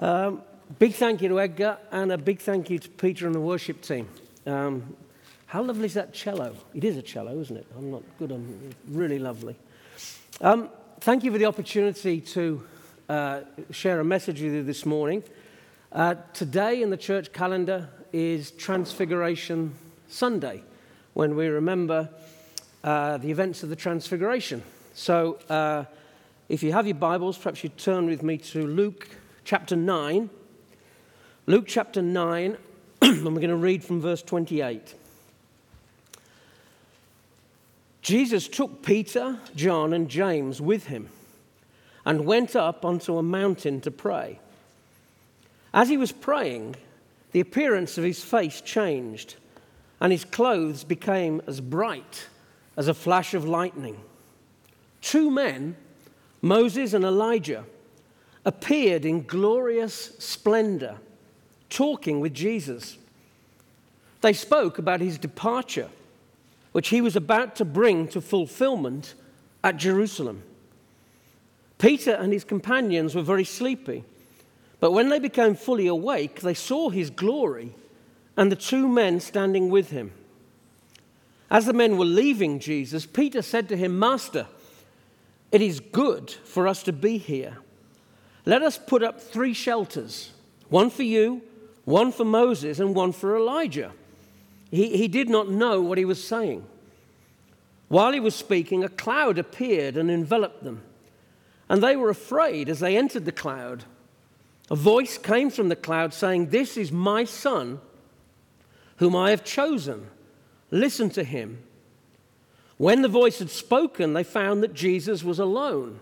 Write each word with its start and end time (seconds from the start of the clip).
Um, 0.00 0.42
big 0.80 0.94
thank 0.94 1.22
you 1.22 1.28
to 1.28 1.40
Edgar 1.40 1.78
and 1.92 2.10
a 2.10 2.18
big 2.18 2.40
thank 2.40 2.68
you 2.68 2.80
to 2.80 2.88
Peter 2.88 3.26
and 3.26 3.34
the 3.34 3.40
worship 3.40 3.80
team. 3.80 4.08
Um, 4.44 4.96
how 5.46 5.62
lovely 5.62 5.84
is 5.84 5.94
that 5.94 6.12
cello? 6.12 6.56
It 6.74 6.82
is 6.82 6.96
a 6.96 7.02
cello, 7.02 7.38
isn't 7.38 7.56
it? 7.56 7.66
I'm 7.76 7.92
not 7.92 8.02
good 8.18 8.32
on 8.32 8.74
really 8.88 9.20
lovely. 9.20 9.54
Um, 10.40 10.68
thank 11.00 11.22
you 11.22 11.30
for 11.30 11.38
the 11.38 11.44
opportunity 11.44 12.20
to 12.20 12.66
uh, 13.08 13.40
share 13.70 14.00
a 14.00 14.04
message 14.04 14.42
with 14.42 14.52
you 14.52 14.62
this 14.64 14.84
morning. 14.84 15.22
Uh, 15.92 16.16
today 16.32 16.82
in 16.82 16.90
the 16.90 16.96
church 16.96 17.32
calendar 17.32 17.88
is 18.12 18.50
Transfiguration 18.50 19.74
Sunday, 20.08 20.62
when 21.12 21.36
we 21.36 21.46
remember 21.46 22.08
uh, 22.82 23.18
the 23.18 23.30
events 23.30 23.62
of 23.62 23.68
the 23.68 23.76
Transfiguration. 23.76 24.60
So, 24.94 25.38
uh, 25.48 25.84
if 26.48 26.64
you 26.64 26.72
have 26.72 26.86
your 26.86 26.96
Bibles, 26.96 27.38
perhaps 27.38 27.62
you 27.62 27.70
turn 27.70 28.06
with 28.06 28.22
me 28.24 28.38
to 28.38 28.66
Luke 28.66 29.08
chapter 29.44 29.76
9. 29.76 30.30
Luke 31.46 31.64
chapter 31.66 32.00
9, 32.00 32.56
and 33.02 33.24
we're 33.24 33.34
going 33.34 33.48
to 33.48 33.56
read 33.56 33.84
from 33.84 34.00
verse 34.00 34.22
28. 34.22 34.94
Jesus 38.00 38.48
took 38.48 38.82
Peter, 38.82 39.38
John, 39.54 39.92
and 39.92 40.08
James 40.08 40.60
with 40.60 40.86
him 40.86 41.08
and 42.06 42.26
went 42.26 42.56
up 42.56 42.84
onto 42.84 43.18
a 43.18 43.22
mountain 43.22 43.80
to 43.82 43.90
pray. 43.90 44.38
As 45.72 45.88
he 45.88 45.96
was 45.96 46.12
praying, 46.12 46.76
the 47.32 47.40
appearance 47.40 47.98
of 47.98 48.04
his 48.04 48.22
face 48.22 48.60
changed, 48.60 49.36
and 50.00 50.12
his 50.12 50.24
clothes 50.24 50.84
became 50.84 51.42
as 51.46 51.60
bright 51.60 52.28
as 52.76 52.88
a 52.88 52.94
flash 52.94 53.34
of 53.34 53.46
lightning. 53.46 54.00
Two 55.00 55.30
men, 55.30 55.76
Moses 56.40 56.92
and 56.92 57.04
Elijah, 57.04 57.64
appeared 58.44 59.04
in 59.04 59.22
glorious 59.22 60.12
splendor, 60.18 60.98
talking 61.70 62.20
with 62.20 62.34
Jesus. 62.34 62.98
They 64.20 64.32
spoke 64.32 64.78
about 64.78 65.00
his 65.00 65.18
departure, 65.18 65.88
which 66.72 66.88
he 66.88 67.00
was 67.00 67.16
about 67.16 67.56
to 67.56 67.64
bring 67.64 68.08
to 68.08 68.20
fulfillment 68.20 69.14
at 69.62 69.76
Jerusalem. 69.76 70.42
Peter 71.78 72.12
and 72.12 72.32
his 72.32 72.44
companions 72.44 73.14
were 73.14 73.22
very 73.22 73.44
sleepy, 73.44 74.04
but 74.80 74.92
when 74.92 75.08
they 75.08 75.18
became 75.18 75.54
fully 75.54 75.86
awake, 75.86 76.40
they 76.40 76.54
saw 76.54 76.90
his 76.90 77.10
glory 77.10 77.74
and 78.36 78.50
the 78.50 78.56
two 78.56 78.88
men 78.88 79.20
standing 79.20 79.68
with 79.70 79.90
him. 79.90 80.12
As 81.50 81.66
the 81.66 81.72
men 81.72 81.98
were 81.98 82.04
leaving 82.04 82.58
Jesus, 82.58 83.06
Peter 83.06 83.42
said 83.42 83.68
to 83.68 83.76
him, 83.76 83.98
Master, 83.98 84.46
it 85.52 85.62
is 85.62 85.78
good 85.78 86.30
for 86.30 86.66
us 86.66 86.82
to 86.82 86.92
be 86.92 87.16
here. 87.16 87.58
Let 88.46 88.62
us 88.62 88.78
put 88.78 89.02
up 89.02 89.20
three 89.20 89.54
shelters 89.54 90.32
one 90.68 90.90
for 90.90 91.02
you, 91.02 91.42
one 91.84 92.10
for 92.10 92.24
Moses, 92.24 92.80
and 92.80 92.94
one 92.94 93.12
for 93.12 93.36
Elijah. 93.36 93.92
He, 94.70 94.96
he 94.96 95.08
did 95.08 95.28
not 95.28 95.48
know 95.48 95.80
what 95.80 95.98
he 95.98 96.04
was 96.04 96.22
saying. 96.26 96.64
While 97.88 98.12
he 98.12 98.20
was 98.20 98.34
speaking, 98.34 98.82
a 98.82 98.88
cloud 98.88 99.38
appeared 99.38 99.96
and 99.96 100.10
enveloped 100.10 100.64
them. 100.64 100.82
And 101.68 101.82
they 101.82 101.96
were 101.96 102.10
afraid 102.10 102.68
as 102.68 102.80
they 102.80 102.96
entered 102.96 103.24
the 103.24 103.32
cloud. 103.32 103.84
A 104.70 104.76
voice 104.76 105.18
came 105.18 105.50
from 105.50 105.68
the 105.68 105.76
cloud 105.76 106.12
saying, 106.12 106.48
This 106.48 106.76
is 106.76 106.90
my 106.90 107.24
son, 107.24 107.80
whom 108.96 109.14
I 109.14 109.30
have 109.30 109.44
chosen. 109.44 110.08
Listen 110.70 111.10
to 111.10 111.24
him. 111.24 111.62
When 112.76 113.02
the 113.02 113.08
voice 113.08 113.38
had 113.38 113.50
spoken, 113.50 114.14
they 114.14 114.24
found 114.24 114.62
that 114.62 114.74
Jesus 114.74 115.22
was 115.22 115.38
alone. 115.38 116.00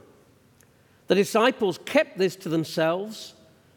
The 1.13 1.17
disciples 1.17 1.79
kept 1.85 2.17
this 2.17 2.37
to 2.37 2.49
themselves 2.49 3.35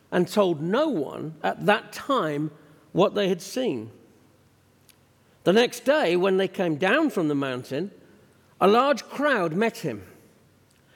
and 0.09 0.25
told 0.25 0.61
no 0.61 0.87
one 0.87 1.35
at 1.43 1.65
that 1.65 1.91
time 1.91 2.49
what 2.93 3.13
they 3.13 3.27
had 3.27 3.41
seen. 3.41 3.91
The 5.43 5.51
next 5.51 5.83
day, 5.83 6.15
when 6.15 6.37
they 6.37 6.47
came 6.47 6.77
down 6.77 7.09
from 7.09 7.27
the 7.27 7.35
mountain, 7.35 7.91
a 8.61 8.69
large 8.69 9.03
crowd 9.09 9.51
met 9.51 9.79
him. 9.79 10.03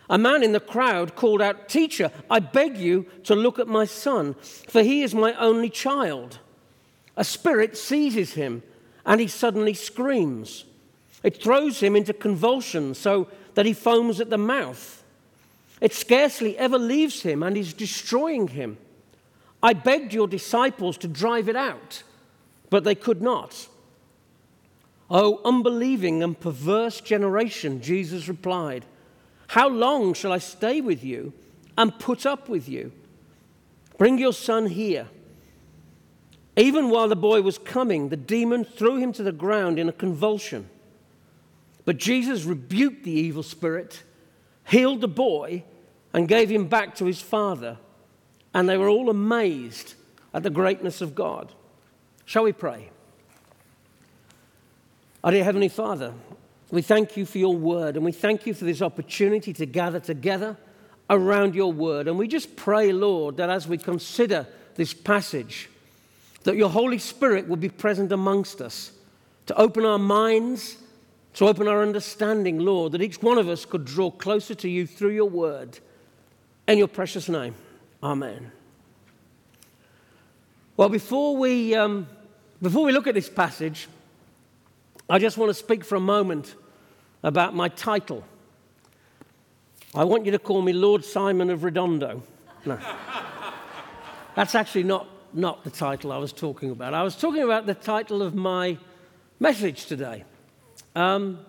A 0.09 0.17
man 0.17 0.41
in 0.41 0.53
the 0.53 0.61
crowd 0.61 1.13
called 1.13 1.41
out, 1.41 1.67
Teacher, 1.67 2.09
I 2.29 2.39
beg 2.39 2.77
you 2.77 3.05
to 3.25 3.35
look 3.35 3.59
at 3.59 3.67
my 3.67 3.83
son, 3.83 4.35
for 4.69 4.81
he 4.81 5.01
is 5.01 5.13
my 5.13 5.33
only 5.33 5.69
child. 5.69 6.39
A 7.17 7.25
spirit 7.25 7.77
seizes 7.77 8.35
him, 8.35 8.63
and 9.05 9.19
he 9.19 9.27
suddenly 9.27 9.73
screams. 9.73 10.63
It 11.21 11.43
throws 11.43 11.81
him 11.81 11.97
into 11.97 12.13
convulsions 12.13 12.97
so 12.97 13.27
that 13.55 13.65
he 13.65 13.73
foams 13.73 14.21
at 14.21 14.29
the 14.29 14.37
mouth. 14.37 14.98
It 15.81 15.93
scarcely 15.93 16.57
ever 16.57 16.77
leaves 16.77 17.21
him 17.21 17.41
and 17.43 17.55
is 17.55 17.73
destroying 17.73 18.49
him. 18.49 18.77
I 19.63 19.73
begged 19.73 20.13
your 20.13 20.27
disciples 20.27 20.97
to 20.99 21.07
drive 21.07 21.49
it 21.49 21.55
out, 21.55 22.03
but 22.69 22.83
they 22.83 22.95
could 22.95 23.21
not. 23.21 23.67
Oh, 25.09 25.41
unbelieving 25.43 26.21
and 26.21 26.39
perverse 26.39 27.01
generation, 27.01 27.81
Jesus 27.81 28.27
replied, 28.27 28.85
How 29.47 29.67
long 29.67 30.13
shall 30.13 30.31
I 30.31 30.37
stay 30.37 30.81
with 30.81 31.03
you 31.03 31.33
and 31.77 31.97
put 31.97 32.25
up 32.25 32.47
with 32.47 32.69
you? 32.69 32.91
Bring 33.97 34.17
your 34.17 34.33
son 34.33 34.67
here. 34.67 35.07
Even 36.55 36.89
while 36.89 37.07
the 37.07 37.15
boy 37.15 37.41
was 37.41 37.57
coming, 37.57 38.09
the 38.09 38.17
demon 38.17 38.63
threw 38.65 38.97
him 38.97 39.13
to 39.13 39.23
the 39.23 39.31
ground 39.31 39.79
in 39.79 39.89
a 39.89 39.93
convulsion. 39.93 40.69
But 41.85 41.97
Jesus 41.97 42.43
rebuked 42.43 43.03
the 43.03 43.11
evil 43.11 43.43
spirit 43.43 44.03
healed 44.69 45.01
the 45.01 45.07
boy, 45.07 45.63
and 46.13 46.27
gave 46.27 46.49
him 46.49 46.67
back 46.67 46.95
to 46.95 47.05
his 47.05 47.21
father. 47.21 47.77
And 48.53 48.67
they 48.67 48.77
were 48.77 48.89
all 48.89 49.09
amazed 49.09 49.93
at 50.33 50.43
the 50.43 50.49
greatness 50.49 51.01
of 51.01 51.15
God. 51.15 51.51
Shall 52.25 52.43
we 52.43 52.51
pray? 52.51 52.89
Our 55.23 55.31
dear 55.31 55.43
Heavenly 55.43 55.69
Father, 55.69 56.13
we 56.71 56.81
thank 56.81 57.17
you 57.17 57.25
for 57.25 57.39
your 57.39 57.55
word 57.55 57.95
and 57.95 58.05
we 58.05 58.11
thank 58.11 58.45
you 58.45 58.53
for 58.53 58.65
this 58.65 58.81
opportunity 58.81 59.53
to 59.53 59.65
gather 59.65 59.99
together 59.99 60.55
around 61.09 61.55
your 61.55 61.73
word. 61.73 62.07
And 62.07 62.17
we 62.17 62.27
just 62.27 62.55
pray, 62.55 62.91
Lord, 62.91 63.37
that 63.37 63.49
as 63.49 63.67
we 63.67 63.77
consider 63.77 64.47
this 64.75 64.93
passage, 64.93 65.69
that 66.43 66.55
your 66.55 66.69
Holy 66.69 66.99
Spirit 66.99 67.47
will 67.47 67.57
be 67.57 67.69
present 67.69 68.11
amongst 68.11 68.61
us 68.61 68.91
to 69.47 69.55
open 69.55 69.85
our 69.85 69.99
minds 69.99 70.77
to 71.39 71.47
open 71.47 71.69
our 71.69 71.81
understanding, 71.81 72.59
Lord, 72.59 72.91
that 72.91 73.01
each 73.01 73.21
one 73.21 73.37
of 73.37 73.47
us 73.47 73.63
could 73.63 73.85
draw 73.85 74.11
closer 74.11 74.53
to 74.55 74.67
you 74.67 74.85
through 74.85 75.11
your 75.11 75.29
word. 75.29 75.79
In 76.67 76.77
your 76.77 76.89
precious 76.89 77.29
name, 77.29 77.55
amen. 78.03 78.51
Well, 80.75 80.89
before 80.89 81.37
we, 81.37 81.75
um, 81.75 82.09
before 82.61 82.83
we 82.83 82.91
look 82.91 83.07
at 83.07 83.13
this 83.13 83.29
passage, 83.29 83.87
I 85.09 85.17
just 85.17 85.37
want 85.37 85.49
to 85.49 85.53
speak 85.53 85.85
for 85.85 85.95
a 85.95 86.01
moment 86.01 86.55
about 87.23 87.55
my 87.55 87.69
title. 87.69 88.25
I 89.95 90.03
want 90.03 90.25
you 90.25 90.33
to 90.33 90.39
call 90.39 90.61
me 90.61 90.73
Lord 90.73 91.05
Simon 91.05 91.49
of 91.51 91.63
Redondo. 91.63 92.21
No. 92.65 92.77
That's 94.35 94.55
actually 94.55 94.83
not, 94.83 95.07
not 95.31 95.63
the 95.63 95.71
title 95.71 96.11
I 96.11 96.17
was 96.17 96.33
talking 96.33 96.71
about. 96.71 96.93
I 96.93 97.01
was 97.01 97.15
talking 97.15 97.43
about 97.43 97.65
the 97.65 97.75
title 97.75 98.21
of 98.21 98.35
my 98.35 98.77
message 99.39 99.85
today. 99.85 100.25
Um, 100.99 101.39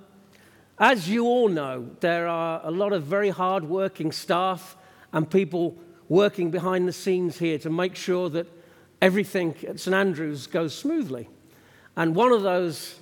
as 0.78 1.08
you 1.08 1.26
all 1.26 1.48
know, 1.48 1.90
there 1.98 2.28
are 2.28 2.60
a 2.62 2.70
lot 2.70 2.92
of 2.92 3.02
very 3.02 3.30
hard-working 3.30 4.12
staff 4.12 4.76
and 5.12 5.28
people 5.28 5.76
working 6.08 6.52
behind 6.52 6.86
the 6.86 6.92
scenes 6.92 7.36
here 7.36 7.58
to 7.58 7.68
make 7.68 7.96
sure 7.96 8.30
that 8.30 8.46
everything 9.02 9.56
at 9.66 9.80
St 9.80 9.92
Andrews 9.92 10.46
goes 10.46 10.72
smoothly. 10.72 11.28
And 11.96 12.14
one 12.14 12.30
of 12.30 12.42
those 12.42 12.94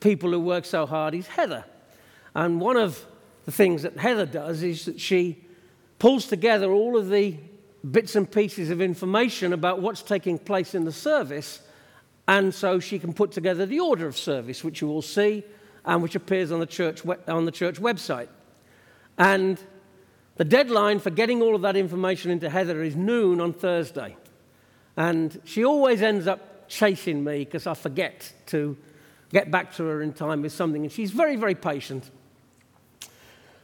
people 0.00 0.32
who 0.32 0.40
work 0.40 0.64
so 0.64 0.86
hard 0.86 1.14
is 1.14 1.28
Heather. 1.28 1.64
And 2.34 2.60
one 2.60 2.76
of 2.76 3.06
the 3.44 3.52
things 3.52 3.82
that 3.82 3.96
Heather 3.96 4.26
does 4.26 4.64
is 4.64 4.86
that 4.86 5.00
she 5.00 5.44
pulls 6.00 6.26
together 6.26 6.68
all 6.72 6.96
of 6.96 7.10
the 7.10 7.36
bits 7.88 8.16
and 8.16 8.28
pieces 8.28 8.70
of 8.70 8.80
information 8.80 9.52
about 9.52 9.80
what's 9.80 10.02
taking 10.02 10.36
place 10.36 10.74
in 10.74 10.84
the 10.84 10.90
service, 10.90 11.60
and 12.26 12.52
so 12.52 12.80
she 12.80 12.98
can 12.98 13.12
put 13.12 13.30
together 13.30 13.66
the 13.66 13.78
order 13.78 14.08
of 14.08 14.16
service, 14.16 14.64
which 14.64 14.80
you 14.80 14.88
will 14.88 15.00
see 15.00 15.44
and 15.86 16.02
which 16.02 16.16
appears 16.16 16.50
on 16.50 16.60
the 16.60 16.66
church, 16.66 17.02
on 17.28 17.44
the 17.44 17.52
church 17.52 17.80
website. 17.80 18.28
And 19.16 19.58
the 20.36 20.44
deadline 20.44 20.98
for 20.98 21.10
getting 21.10 21.40
all 21.40 21.54
of 21.54 21.62
that 21.62 21.76
information 21.76 22.30
into 22.30 22.50
Heather 22.50 22.82
is 22.82 22.96
noon 22.96 23.40
on 23.40 23.52
Thursday. 23.52 24.16
And 24.96 25.40
she 25.44 25.64
always 25.64 26.02
ends 26.02 26.26
up 26.26 26.68
chasing 26.68 27.22
me 27.22 27.38
because 27.38 27.66
I 27.66 27.74
forget 27.74 28.32
to 28.46 28.76
get 29.30 29.50
back 29.50 29.74
to 29.76 29.84
her 29.84 30.02
in 30.02 30.12
time 30.12 30.42
with 30.42 30.52
something. 30.52 30.82
And 30.82 30.92
she's 30.92 31.12
very, 31.12 31.36
very 31.36 31.54
patient. 31.54 32.10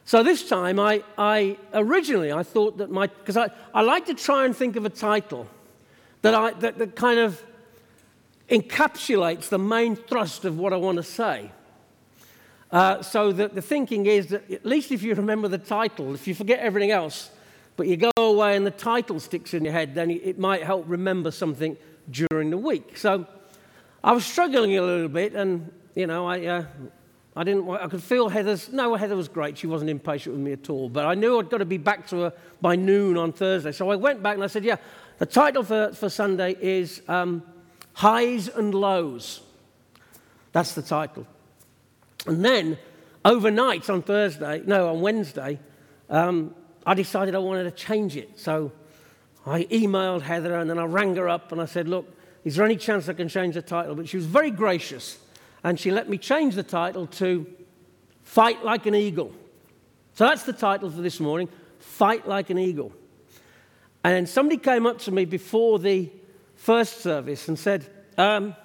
So 0.04 0.22
this 0.22 0.48
time, 0.48 0.78
I, 0.78 1.02
I 1.16 1.56
originally 1.74 2.32
I 2.32 2.42
thought 2.42 2.78
that 2.78 2.90
my 2.90 3.06
because 3.06 3.36
I, 3.36 3.50
I 3.72 3.82
like 3.82 4.06
to 4.06 4.14
try 4.14 4.44
and 4.44 4.56
think 4.56 4.76
of 4.76 4.84
a 4.84 4.90
title 4.90 5.46
that 6.22 6.34
I 6.34 6.52
that, 6.54 6.78
that 6.78 6.96
kind 6.96 7.20
of 7.20 7.42
encapsulates 8.50 9.48
the 9.48 9.58
main 9.58 9.94
thrust 9.94 10.44
of 10.44 10.58
what 10.58 10.72
I 10.72 10.76
want 10.76 10.96
to 10.96 11.02
say. 11.02 11.50
Uh, 12.72 13.02
so 13.02 13.32
the, 13.32 13.48
the 13.48 13.60
thinking 13.60 14.06
is 14.06 14.28
that 14.28 14.50
at 14.50 14.64
least 14.64 14.90
if 14.90 15.02
you 15.02 15.14
remember 15.14 15.46
the 15.46 15.58
title, 15.58 16.14
if 16.14 16.26
you 16.26 16.34
forget 16.34 16.58
everything 16.60 16.90
else, 16.90 17.30
but 17.76 17.86
you 17.86 17.98
go 17.98 18.10
away 18.16 18.56
and 18.56 18.66
the 18.66 18.70
title 18.70 19.20
sticks 19.20 19.52
in 19.52 19.64
your 19.64 19.74
head, 19.74 19.94
then 19.94 20.10
it 20.10 20.38
might 20.38 20.62
help 20.62 20.84
remember 20.88 21.30
something 21.30 21.76
during 22.10 22.50
the 22.50 22.56
week. 22.56 22.96
So 22.96 23.26
I 24.02 24.12
was 24.12 24.24
struggling 24.24 24.76
a 24.76 24.82
little 24.82 25.08
bit, 25.08 25.34
and 25.34 25.70
you 25.94 26.06
know, 26.06 26.26
I, 26.26 26.46
uh, 26.46 26.64
I 27.36 27.44
didn't. 27.44 27.68
I 27.70 27.86
could 27.88 28.02
feel 28.02 28.28
Heather's. 28.28 28.72
No, 28.72 28.94
Heather 28.94 29.16
was 29.16 29.28
great. 29.28 29.56
She 29.58 29.66
wasn't 29.66 29.90
impatient 29.90 30.34
with 30.34 30.44
me 30.44 30.52
at 30.52 30.68
all. 30.68 30.88
But 30.88 31.06
I 31.06 31.14
knew 31.14 31.38
I'd 31.38 31.50
got 31.50 31.58
to 31.58 31.64
be 31.64 31.78
back 31.78 32.06
to 32.08 32.16
her 32.22 32.32
by 32.60 32.74
noon 32.76 33.16
on 33.16 33.32
Thursday. 33.32 33.72
So 33.72 33.90
I 33.90 33.96
went 33.96 34.22
back 34.22 34.34
and 34.34 34.44
I 34.44 34.48
said, 34.48 34.64
"Yeah, 34.64 34.76
the 35.18 35.26
title 35.26 35.62
for, 35.62 35.92
for 35.92 36.08
Sunday 36.08 36.56
is 36.60 37.02
um, 37.06 37.42
Highs 37.94 38.48
and 38.48 38.74
Lows." 38.74 39.42
That's 40.52 40.74
the 40.74 40.82
title. 40.82 41.26
And 42.26 42.44
then 42.44 42.78
overnight 43.24 43.88
on 43.90 44.02
Thursday, 44.02 44.62
no, 44.64 44.88
on 44.88 45.00
Wednesday, 45.00 45.58
um, 46.08 46.54
I 46.86 46.94
decided 46.94 47.34
I 47.34 47.38
wanted 47.38 47.64
to 47.64 47.70
change 47.70 48.16
it. 48.16 48.38
So 48.38 48.72
I 49.46 49.64
emailed 49.64 50.22
Heather 50.22 50.56
and 50.56 50.68
then 50.68 50.78
I 50.78 50.84
rang 50.84 51.16
her 51.16 51.28
up 51.28 51.52
and 51.52 51.60
I 51.60 51.66
said, 51.66 51.88
Look, 51.88 52.06
is 52.44 52.56
there 52.56 52.64
any 52.64 52.76
chance 52.76 53.08
I 53.08 53.12
can 53.12 53.28
change 53.28 53.54
the 53.54 53.62
title? 53.62 53.94
But 53.94 54.08
she 54.08 54.16
was 54.16 54.26
very 54.26 54.50
gracious 54.50 55.18
and 55.64 55.78
she 55.78 55.90
let 55.90 56.08
me 56.08 56.18
change 56.18 56.54
the 56.54 56.62
title 56.62 57.06
to 57.06 57.46
Fight 58.22 58.64
Like 58.64 58.86
an 58.86 58.94
Eagle. 58.94 59.32
So 60.14 60.26
that's 60.26 60.42
the 60.42 60.52
title 60.52 60.90
for 60.90 61.00
this 61.00 61.20
morning 61.20 61.48
Fight 61.78 62.26
Like 62.26 62.50
an 62.50 62.58
Eagle. 62.58 62.92
And 64.04 64.28
somebody 64.28 64.58
came 64.58 64.86
up 64.86 64.98
to 65.00 65.12
me 65.12 65.24
before 65.24 65.78
the 65.78 66.10
first 66.56 67.00
service 67.00 67.48
and 67.48 67.58
said, 67.58 67.86
um, 68.18 68.56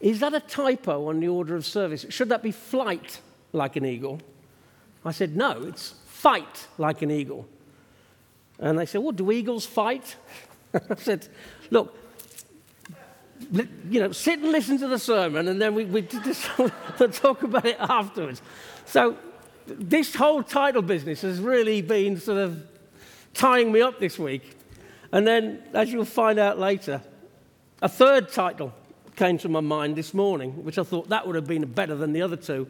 Is 0.00 0.20
that 0.20 0.34
a 0.34 0.40
typo 0.40 1.08
on 1.08 1.20
the 1.20 1.28
order 1.28 1.56
of 1.56 1.64
service? 1.64 2.06
Should 2.10 2.28
that 2.28 2.42
be 2.42 2.52
flight 2.52 3.20
like 3.52 3.76
an 3.76 3.84
eagle? 3.84 4.20
I 5.04 5.12
said, 5.12 5.36
No, 5.36 5.62
it's 5.62 5.94
fight 6.06 6.66
like 6.78 7.02
an 7.02 7.10
eagle. 7.10 7.46
And 8.58 8.78
they 8.78 8.86
said, 8.86 9.02
Well, 9.02 9.12
do 9.12 9.30
eagles 9.30 9.66
fight? 9.66 10.16
I 10.74 10.94
said, 10.96 11.28
Look, 11.70 11.96
you 13.88 14.00
know, 14.00 14.12
sit 14.12 14.40
and 14.40 14.50
listen 14.50 14.78
to 14.78 14.88
the 14.88 14.98
sermon, 14.98 15.48
and 15.48 15.60
then 15.60 15.74
we, 15.74 15.84
we 15.84 16.02
talk 17.12 17.42
about 17.42 17.64
it 17.64 17.76
afterwards. 17.78 18.42
So, 18.86 19.16
this 19.66 20.14
whole 20.14 20.42
title 20.42 20.82
business 20.82 21.22
has 21.22 21.40
really 21.40 21.82
been 21.82 22.18
sort 22.18 22.38
of 22.38 22.62
tying 23.34 23.72
me 23.72 23.82
up 23.82 23.98
this 23.98 24.18
week. 24.18 24.56
And 25.12 25.26
then, 25.26 25.62
as 25.72 25.92
you'll 25.92 26.04
find 26.04 26.38
out 26.38 26.58
later, 26.58 27.02
a 27.82 27.88
third 27.88 28.32
title 28.32 28.72
came 29.16 29.38
to 29.38 29.48
my 29.48 29.60
mind 29.60 29.96
this 29.96 30.14
morning, 30.14 30.64
which 30.64 30.78
I 30.78 30.82
thought 30.82 31.08
that 31.08 31.26
would 31.26 31.34
have 31.34 31.46
been 31.46 31.64
better 31.64 31.94
than 31.94 32.12
the 32.12 32.22
other 32.22 32.36
two. 32.36 32.68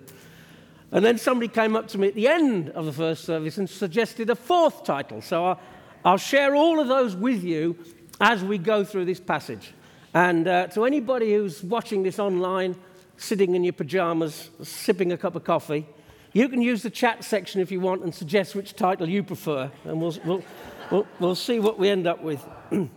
And 0.93 1.05
then 1.05 1.19
somebody 1.19 1.49
came 1.49 1.75
up 1.75 1.89
to 1.89 1.99
me 1.99 2.09
at 2.09 2.15
the 2.15 2.29
end 2.29 2.71
of 2.71 2.87
the 2.87 2.93
first 2.93 3.25
service 3.25 3.59
and 3.59 3.69
suggested 3.69 4.31
a 4.31 4.37
fourth 4.37 4.85
title. 4.85 5.21
So 5.21 5.45
I'll, 5.45 5.61
I'll 6.05 6.17
share 6.17 6.55
all 6.55 6.79
of 6.79 6.87
those 6.87 7.17
with 7.17 7.43
you 7.43 7.77
as 8.21 8.45
we 8.45 8.59
go 8.59 8.85
through 8.85 9.05
this 9.05 9.21
passage. 9.21 9.73
And 10.15 10.47
uh, 10.47 10.69
to 10.69 10.85
anybody 10.85 11.35
who's 11.35 11.63
watching 11.63 12.03
this 12.03 12.19
online, 12.19 12.77
sitting 13.17 13.55
in 13.55 13.65
your 13.65 13.73
pajamas, 13.73 14.51
sipping 14.63 15.13
a 15.13 15.19
cup 15.19 15.35
of 15.35 15.45
coffee, 15.45 15.87
you 16.33 16.49
can 16.49 16.63
use 16.63 16.83
the 16.83 16.91
chat 16.91 17.25
section 17.25 17.61
if 17.61 17.73
you 17.73 17.81
want 17.81 18.03
and 18.03 18.15
suggest 18.15 18.55
which 18.55 18.75
title 18.75 19.09
you 19.09 19.23
prefer, 19.23 19.71
and 19.85 20.01
we'll, 20.01 20.17
we'll, 20.25 20.43
we'll, 20.91 21.07
we'll 21.19 21.35
see 21.35 21.61
what 21.61 21.79
we 21.79 21.89
end 21.89 22.07
up 22.07 22.23
with. 22.23 22.47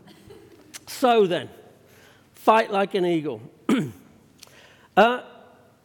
so 0.88 1.26
then, 1.26 1.50
fight 2.40 2.72
like 2.72 2.96
an 2.96 3.06
eagle. 3.06 3.42
uh, 4.98 5.22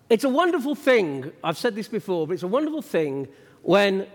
it's 0.08 0.22
a 0.22 0.28
wonderful 0.28 0.76
thing. 0.76 1.32
I've 1.42 1.58
said 1.58 1.74
this 1.74 1.88
before, 1.88 2.28
but 2.28 2.34
it's 2.34 2.44
a 2.44 2.48
wonderful 2.48 2.80
thing 2.80 3.26
when 3.62 4.06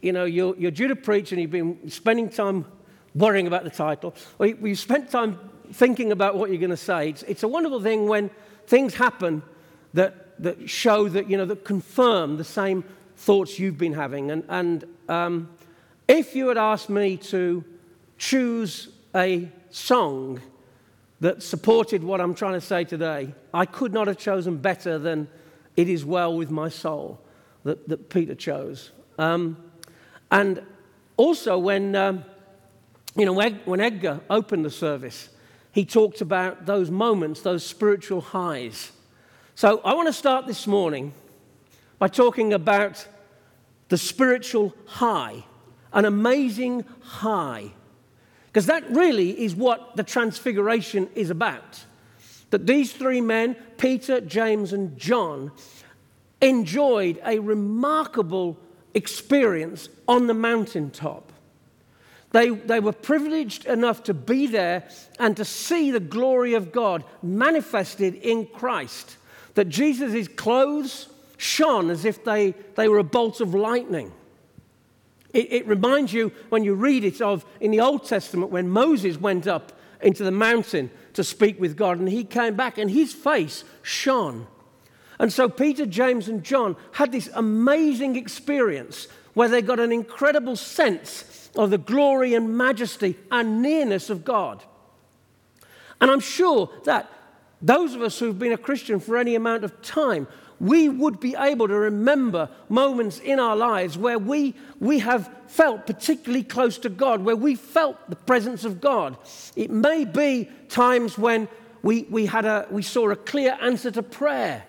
you 0.00 0.12
know 0.12 0.24
you're, 0.24 0.56
you're 0.56 0.70
due 0.70 0.88
to 0.88 0.96
preach 0.96 1.32
and 1.32 1.40
you've 1.40 1.50
been 1.50 1.90
spending 1.90 2.28
time 2.28 2.66
worrying 3.16 3.48
about 3.48 3.64
the 3.64 3.70
title, 3.70 4.14
or 4.38 4.46
you, 4.46 4.56
have 4.64 4.78
spent 4.78 5.10
time 5.10 5.38
thinking 5.72 6.12
about 6.12 6.36
what 6.36 6.50
you're 6.50 6.60
going 6.60 6.70
to 6.70 6.76
say. 6.76 7.08
It's, 7.08 7.24
it's 7.24 7.42
a 7.42 7.48
wonderful 7.48 7.82
thing 7.82 8.06
when 8.06 8.30
things 8.68 8.94
happen 8.94 9.42
that, 9.94 10.40
that 10.40 10.70
show 10.70 11.08
that, 11.08 11.28
you 11.28 11.36
know, 11.36 11.46
that 11.46 11.64
confirm 11.64 12.36
the 12.36 12.44
same 12.44 12.84
thoughts 13.16 13.58
you've 13.58 13.76
been 13.76 13.92
having. 13.92 14.30
And, 14.30 14.44
and 14.48 14.84
um, 15.08 15.48
if 16.06 16.36
you 16.36 16.48
had 16.48 16.58
asked 16.58 16.88
me 16.88 17.16
to 17.18 17.64
choose 18.18 18.88
a 19.14 19.48
song 19.70 20.40
that 21.22 21.40
supported 21.40 22.02
what 22.02 22.20
I'm 22.20 22.34
trying 22.34 22.54
to 22.54 22.60
say 22.60 22.82
today, 22.82 23.32
I 23.54 23.64
could 23.64 23.92
not 23.92 24.08
have 24.08 24.18
chosen 24.18 24.56
better 24.56 24.98
than 24.98 25.28
It 25.76 25.88
Is 25.88 26.04
Well 26.04 26.36
With 26.36 26.50
My 26.50 26.68
Soul 26.68 27.20
that, 27.62 27.88
that 27.88 28.10
Peter 28.10 28.34
chose. 28.34 28.90
Um, 29.18 29.56
and 30.32 30.62
also, 31.16 31.58
when, 31.58 31.94
um, 31.94 32.24
you 33.14 33.24
know, 33.24 33.34
when 33.34 33.80
Edgar 33.80 34.20
opened 34.28 34.64
the 34.64 34.70
service, 34.70 35.28
he 35.70 35.84
talked 35.84 36.22
about 36.22 36.66
those 36.66 36.90
moments, 36.90 37.40
those 37.42 37.64
spiritual 37.64 38.20
highs. 38.20 38.90
So 39.54 39.80
I 39.84 39.94
want 39.94 40.08
to 40.08 40.12
start 40.12 40.48
this 40.48 40.66
morning 40.66 41.14
by 42.00 42.08
talking 42.08 42.52
about 42.52 43.06
the 43.90 43.96
spiritual 43.96 44.74
high, 44.86 45.44
an 45.92 46.04
amazing 46.04 46.84
high. 47.00 47.70
Because 48.52 48.66
that 48.66 48.88
really 48.90 49.42
is 49.42 49.56
what 49.56 49.96
the 49.96 50.02
transfiguration 50.02 51.08
is 51.14 51.30
about. 51.30 51.84
That 52.50 52.66
these 52.66 52.92
three 52.92 53.22
men, 53.22 53.56
Peter, 53.78 54.20
James, 54.20 54.74
and 54.74 54.98
John, 54.98 55.52
enjoyed 56.42 57.18
a 57.24 57.38
remarkable 57.38 58.58
experience 58.92 59.88
on 60.06 60.26
the 60.26 60.34
mountaintop. 60.34 61.32
They, 62.32 62.50
they 62.50 62.80
were 62.80 62.92
privileged 62.92 63.64
enough 63.64 64.02
to 64.04 64.14
be 64.14 64.46
there 64.46 64.86
and 65.18 65.34
to 65.38 65.46
see 65.46 65.90
the 65.90 66.00
glory 66.00 66.52
of 66.52 66.72
God 66.72 67.04
manifested 67.22 68.16
in 68.16 68.46
Christ. 68.46 69.16
That 69.54 69.70
Jesus' 69.70 70.28
clothes 70.28 71.08
shone 71.38 71.88
as 71.88 72.04
if 72.04 72.22
they, 72.24 72.52
they 72.74 72.88
were 72.88 72.98
a 72.98 73.04
bolt 73.04 73.40
of 73.40 73.54
lightning. 73.54 74.12
It, 75.32 75.52
it 75.52 75.66
reminds 75.66 76.12
you, 76.12 76.32
when 76.48 76.64
you 76.64 76.74
read 76.74 77.04
it, 77.04 77.20
of 77.20 77.44
in 77.60 77.70
the 77.70 77.80
Old 77.80 78.04
Testament 78.04 78.50
when 78.50 78.68
Moses 78.68 79.18
went 79.18 79.46
up 79.46 79.72
into 80.00 80.24
the 80.24 80.30
mountain 80.30 80.90
to 81.14 81.24
speak 81.24 81.60
with 81.60 81.76
God 81.76 81.98
and 81.98 82.08
he 82.08 82.24
came 82.24 82.54
back 82.54 82.78
and 82.78 82.90
his 82.90 83.12
face 83.12 83.64
shone. 83.82 84.46
And 85.18 85.32
so 85.32 85.48
Peter, 85.48 85.86
James, 85.86 86.28
and 86.28 86.42
John 86.42 86.76
had 86.92 87.12
this 87.12 87.30
amazing 87.34 88.16
experience 88.16 89.06
where 89.34 89.48
they 89.48 89.62
got 89.62 89.80
an 89.80 89.92
incredible 89.92 90.56
sense 90.56 91.50
of 91.56 91.70
the 91.70 91.78
glory 91.78 92.34
and 92.34 92.56
majesty 92.56 93.16
and 93.30 93.62
nearness 93.62 94.10
of 94.10 94.24
God. 94.24 94.62
And 96.00 96.10
I'm 96.10 96.20
sure 96.20 96.70
that 96.84 97.10
those 97.60 97.94
of 97.94 98.02
us 98.02 98.18
who've 98.18 98.38
been 98.38 98.52
a 98.52 98.58
Christian 98.58 98.98
for 98.98 99.16
any 99.16 99.36
amount 99.36 99.62
of 99.62 99.80
time, 99.82 100.26
we 100.62 100.88
would 100.88 101.18
be 101.18 101.34
able 101.36 101.66
to 101.66 101.74
remember 101.74 102.48
moments 102.68 103.18
in 103.18 103.40
our 103.40 103.56
lives 103.56 103.98
where 103.98 104.18
we, 104.18 104.54
we 104.78 105.00
have 105.00 105.28
felt 105.48 105.88
particularly 105.88 106.44
close 106.44 106.78
to 106.78 106.88
God, 106.88 107.24
where 107.24 107.34
we 107.34 107.56
felt 107.56 107.96
the 108.08 108.14
presence 108.14 108.64
of 108.64 108.80
God. 108.80 109.16
It 109.56 109.72
may 109.72 110.04
be 110.04 110.48
times 110.68 111.18
when 111.18 111.48
we, 111.82 112.04
we, 112.04 112.26
had 112.26 112.44
a, 112.44 112.68
we 112.70 112.82
saw 112.82 113.10
a 113.10 113.16
clear 113.16 113.58
answer 113.60 113.90
to 113.90 114.04
prayer. 114.04 114.62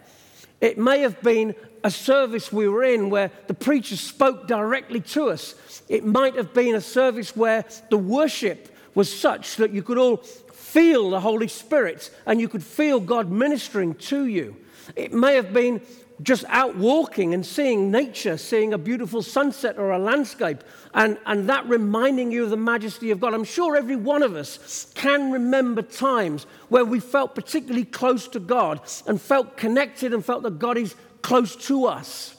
It 0.61 0.79
may 0.79 1.01
have 1.01 1.21
been 1.21 1.53
a 1.83 1.91
service 1.91 2.51
we 2.51 2.67
were 2.67 2.83
in 2.83 3.11
where 3.11 3.29
the 3.45 3.53
preacher 3.53 3.95
spoke 3.95 4.47
directly 4.47 5.01
to 5.01 5.29
us. 5.29 5.53
It 5.89 6.03
might 6.03 6.35
have 6.37 6.55
been 6.55 6.73
a 6.73 6.81
service 6.81 7.35
where 7.35 7.65
the 7.91 7.99
worship 7.99 8.75
was 8.95 9.15
such 9.15 9.57
that 9.57 9.69
you 9.69 9.83
could 9.83 9.99
all 9.99 10.17
feel 10.17 11.11
the 11.11 11.19
Holy 11.19 11.47
Spirit 11.47 12.09
and 12.25 12.41
you 12.41 12.49
could 12.49 12.63
feel 12.63 12.99
God 12.99 13.29
ministering 13.29 13.93
to 13.95 14.25
you. 14.25 14.55
It 14.95 15.13
may 15.13 15.35
have 15.35 15.53
been 15.53 15.81
just 16.21 16.45
out 16.47 16.77
walking 16.77 17.33
and 17.33 17.45
seeing 17.45 17.91
nature, 17.91 18.37
seeing 18.37 18.73
a 18.73 18.77
beautiful 18.77 19.21
sunset 19.21 19.77
or 19.77 19.91
a 19.91 19.99
landscape, 19.99 20.63
and, 20.93 21.17
and 21.25 21.49
that 21.49 21.67
reminding 21.67 22.31
you 22.31 22.43
of 22.43 22.49
the 22.49 22.57
majesty 22.57 23.11
of 23.11 23.19
God. 23.19 23.33
I'm 23.33 23.43
sure 23.43 23.75
every 23.75 23.95
one 23.95 24.23
of 24.23 24.35
us 24.35 24.91
can 24.95 25.31
remember 25.31 25.81
times 25.81 26.45
where 26.69 26.85
we 26.85 26.99
felt 26.99 27.35
particularly 27.35 27.85
close 27.85 28.27
to 28.29 28.39
God 28.39 28.81
and 29.07 29.19
felt 29.19 29.57
connected 29.57 30.13
and 30.13 30.23
felt 30.23 30.43
that 30.43 30.59
God 30.59 30.77
is 30.77 30.95
close 31.21 31.55
to 31.67 31.85
us. 31.85 32.35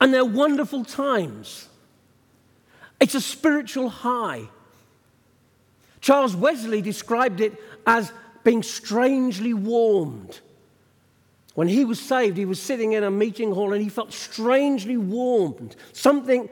And 0.00 0.12
they're 0.12 0.24
wonderful 0.24 0.84
times. 0.84 1.68
It's 3.00 3.14
a 3.14 3.20
spiritual 3.20 3.88
high. 3.88 4.48
Charles 6.00 6.34
Wesley 6.34 6.82
described 6.82 7.40
it 7.40 7.54
as 7.86 8.12
being 8.44 8.62
strangely 8.62 9.54
warmed. 9.54 10.40
When 11.54 11.68
he 11.68 11.84
was 11.84 12.00
saved, 12.00 12.36
he 12.36 12.44
was 12.44 12.60
sitting 12.60 12.92
in 12.92 13.02
a 13.02 13.10
meeting 13.10 13.52
hall 13.52 13.72
and 13.72 13.82
he 13.82 13.88
felt 13.88 14.12
strangely 14.12 14.96
warmed. 14.96 15.76
Something, 15.92 16.48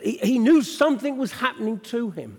he 0.00 0.38
knew 0.38 0.62
something 0.62 1.16
was 1.16 1.32
happening 1.32 1.80
to 1.80 2.10
him. 2.10 2.38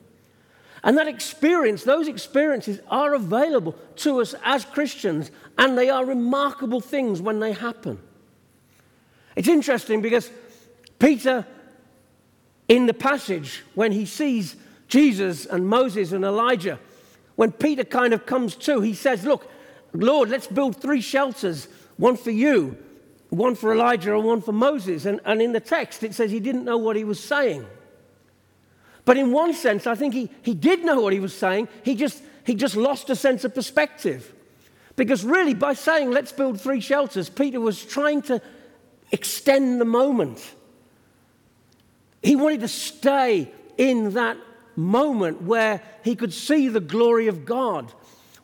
And 0.83 0.97
that 0.97 1.07
experience, 1.07 1.83
those 1.83 2.07
experiences 2.07 2.79
are 2.89 3.13
available 3.13 3.75
to 3.97 4.21
us 4.21 4.35
as 4.43 4.65
Christians, 4.65 5.31
and 5.57 5.77
they 5.77 5.89
are 5.89 6.05
remarkable 6.05 6.81
things 6.81 7.21
when 7.21 7.39
they 7.39 7.53
happen. 7.53 7.99
It's 9.35 9.47
interesting 9.47 10.01
because 10.01 10.29
Peter, 10.99 11.47
in 12.67 12.85
the 12.85 12.93
passage, 12.93 13.63
when 13.75 13.93
he 13.93 14.05
sees 14.05 14.57
Jesus 14.93 15.47
and 15.47 15.67
Moses 15.67 16.11
and 16.11 16.23
Elijah. 16.23 16.79
When 17.35 17.51
Peter 17.51 17.83
kind 17.83 18.13
of 18.13 18.27
comes 18.27 18.55
to, 18.57 18.81
he 18.81 18.93
says, 18.93 19.25
Look, 19.25 19.49
Lord, 19.91 20.29
let's 20.29 20.45
build 20.45 20.75
three 20.75 21.01
shelters 21.01 21.67
one 21.97 22.17
for 22.17 22.31
you, 22.31 22.77
one 23.29 23.55
for 23.55 23.73
Elijah, 23.73 24.15
and 24.15 24.23
one 24.23 24.41
for 24.41 24.51
Moses. 24.51 25.05
And, 25.05 25.19
and 25.25 25.41
in 25.41 25.53
the 25.53 25.59
text, 25.59 26.03
it 26.03 26.13
says 26.13 26.31
he 26.31 26.39
didn't 26.39 26.65
know 26.65 26.77
what 26.77 26.95
he 26.95 27.03
was 27.03 27.23
saying. 27.23 27.65
But 29.05 29.17
in 29.17 29.31
one 29.31 29.53
sense, 29.53 29.85
I 29.85 29.95
think 29.95 30.13
he, 30.13 30.29
he 30.41 30.53
did 30.53 30.83
know 30.83 31.01
what 31.01 31.13
he 31.13 31.19
was 31.19 31.35
saying. 31.35 31.67
He 31.83 31.95
just, 31.95 32.23
he 32.45 32.55
just 32.55 32.75
lost 32.75 33.09
a 33.09 33.15
sense 33.15 33.43
of 33.43 33.53
perspective. 33.53 34.33
Because 34.95 35.25
really, 35.25 35.53
by 35.53 35.73
saying, 35.73 36.11
let's 36.11 36.31
build 36.31 36.61
three 36.61 36.79
shelters, 36.79 37.29
Peter 37.29 37.59
was 37.59 37.83
trying 37.83 38.21
to 38.23 38.41
extend 39.11 39.81
the 39.81 39.85
moment. 39.85 40.53
He 42.21 42.35
wanted 42.35 42.61
to 42.61 42.67
stay 42.67 43.51
in 43.77 44.13
that 44.13 44.37
moment 44.75 45.41
where 45.41 45.81
he 46.03 46.15
could 46.15 46.33
see 46.33 46.69
the 46.69 46.79
glory 46.79 47.27
of 47.27 47.45
God, 47.45 47.91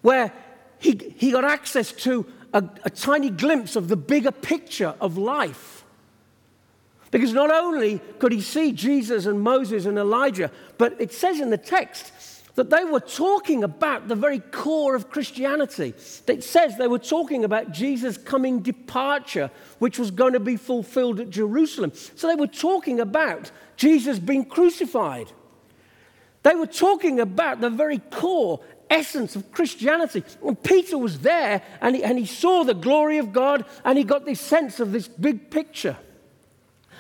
where 0.01 0.34
he, 0.79 1.13
he 1.18 1.32
got 1.32 1.46
access 1.46 1.91
to 1.91 2.25
a, 2.53 2.63
a 2.84 2.89
tiny 2.89 3.29
glimpse 3.29 3.75
of 3.75 3.88
the 3.88 3.98
bigger 3.98 4.32
picture 4.32 4.96
of 5.00 5.18
life. 5.18 5.84
Because 7.12 7.34
not 7.34 7.51
only 7.51 8.00
could 8.20 8.32
he 8.32 8.41
see 8.41 8.72
Jesus 8.72 9.25
and 9.25 9.41
Moses 9.41 9.86
and 9.86 9.98
Elijah, 9.98 10.51
but 10.77 11.00
it 11.00 11.12
says 11.12 11.39
in 11.39 11.50
the 11.50 11.58
text 11.58 12.12
that 12.56 12.70
they 12.70 12.84
were 12.84 13.00
talking 13.00 13.63
about 13.63 14.08
the 14.08 14.15
very 14.15 14.39
core 14.39 14.94
of 14.94 15.10
Christianity. 15.10 15.94
It 16.27 16.44
says 16.44 16.77
they 16.77 16.88
were 16.88 17.00
talking 17.00 17.46
about 17.46 17.72
Jesus' 17.72 18.18
coming 18.18 18.60
departure, 18.60 19.50
which 19.79 19.98
was 19.98 20.12
going 20.12 20.34
to 20.34 20.39
be 20.39 20.58
fulfilled 20.58 21.20
at 21.20 21.29
Jerusalem. 21.29 21.94
So 21.94 22.27
they 22.27 22.36
were 22.36 22.48
talking 22.48 23.00
about 23.00 23.51
Jesus 23.77 24.20
being 24.20 24.46
crucified. 24.46 25.32
They 26.44 26.56
were 26.56 26.68
talking 26.68 27.20
about 27.20 27.62
the 27.62 27.70
very 27.70 28.00
core 28.00 28.60
essence 28.89 29.36
of 29.36 29.51
Christianity. 29.51 30.24
And 30.43 30.62
Peter 30.62 30.98
was 30.98 31.19
there 31.19 31.62
and 31.81 31.96
he, 31.96 32.03
and 32.03 32.17
he 32.17 32.25
saw 32.25 32.63
the 32.63 32.74
glory 32.74 33.17
of 33.17 33.31
God 33.31 33.65
and 33.86 33.98
he 33.98 34.03
got 34.03 34.25
this 34.25 34.41
sense 34.41 34.79
of 34.79 34.91
this 34.91 35.08
big 35.08 35.50
picture. 35.50 35.98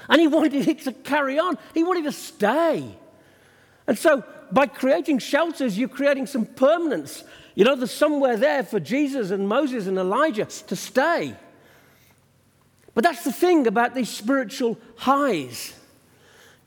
And 0.07 0.19
he 0.19 0.27
wanted 0.27 0.67
it 0.67 0.79
to 0.81 0.91
carry 0.91 1.39
on, 1.39 1.57
he 1.73 1.83
wanted 1.83 2.05
to 2.05 2.11
stay. 2.11 2.97
And 3.87 3.97
so, 3.97 4.23
by 4.51 4.65
creating 4.65 5.19
shelters, 5.19 5.77
you're 5.77 5.89
creating 5.89 6.25
some 6.25 6.45
permanence. 6.45 7.23
You 7.53 7.65
know, 7.65 7.75
there's 7.75 7.91
somewhere 7.91 8.37
there 8.37 8.63
for 8.63 8.79
Jesus 8.79 9.31
and 9.31 9.47
Moses 9.47 9.85
and 9.85 9.97
Elijah 9.97 10.45
to 10.45 10.75
stay. 10.75 11.35
But 12.95 13.03
that's 13.03 13.23
the 13.23 13.31
thing 13.31 13.67
about 13.67 13.93
these 13.93 14.09
spiritual 14.09 14.77
highs. 14.95 15.73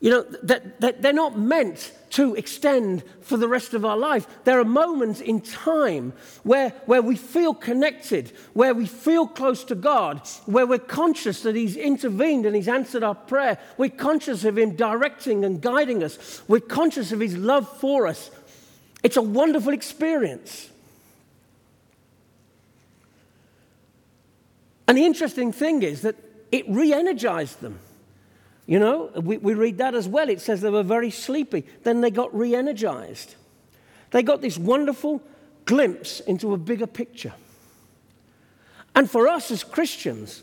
You 0.03 0.11
know, 0.11 0.23
that, 0.43 0.81
that 0.81 1.01
they're 1.01 1.13
not 1.13 1.39
meant 1.39 1.93
to 2.11 2.35
extend 2.35 3.05
for 3.21 3.37
the 3.37 3.47
rest 3.47 3.73
of 3.73 3.85
our 3.85 3.97
life. 3.97 4.27
There 4.43 4.59
are 4.59 4.65
moments 4.65 5.21
in 5.21 5.41
time 5.41 6.13
where, 6.43 6.71
where 6.87 7.01
we 7.01 7.15
feel 7.15 7.55
connected, 7.55 8.33
where 8.53 8.75
we 8.75 8.87
feel 8.87 9.29
close 9.29 9.63
to 9.63 9.77
God, 9.77 10.27
where 10.47 10.67
we're 10.67 10.81
conscious 10.81 11.43
that 11.43 11.55
He's 11.55 11.77
intervened 11.77 12.47
and 12.47 12.57
He's 12.57 12.67
answered 12.67 13.05
our 13.05 13.15
prayer. 13.15 13.59
We're 13.79 13.91
conscious 13.91 14.45
of 14.45 14.59
Him 14.59 14.75
directing 14.75 15.45
and 15.45 15.63
guiding 15.63 16.03
us. 16.03 16.43
We're 16.49 16.59
conscious 16.59 17.13
of 17.13 17.21
His 17.21 17.37
love 17.37 17.69
for 17.79 18.09
us. 18.09 18.33
It's 19.05 19.17
a 19.17 19.23
wonderful 19.23 19.73
experience. 19.73 20.69
And 24.89 24.99
the 24.99 25.07
interesting 25.07 25.53
thing 25.53 25.85
is 25.85 26.03
that 26.03 26.17
it 26.51 26.69
re 26.69 26.93
energized 26.93 27.61
them. 27.61 27.79
You 28.73 28.79
know, 28.79 29.11
we, 29.17 29.37
we 29.37 29.53
read 29.53 29.77
that 29.77 29.95
as 29.95 30.09
well. 30.09 30.31
It 30.31 30.41
says 30.41 30.63
they 30.63 30.71
were 30.71 30.83
very 30.83 31.11
sleepy. 31.11 31.67
Then 31.83 32.01
they 32.01 32.11
got 32.11 32.35
re 32.35 32.55
energized. 32.55 33.35
They 34.13 34.23
got 34.23 34.41
this 34.41 34.57
wonderful 34.57 35.21
glimpse 35.67 36.21
into 36.21 36.55
a 36.55 36.57
bigger 36.57 36.87
picture. 36.87 37.35
And 38.95 39.11
for 39.11 39.29
us 39.29 39.51
as 39.51 39.63
Christians, 39.63 40.43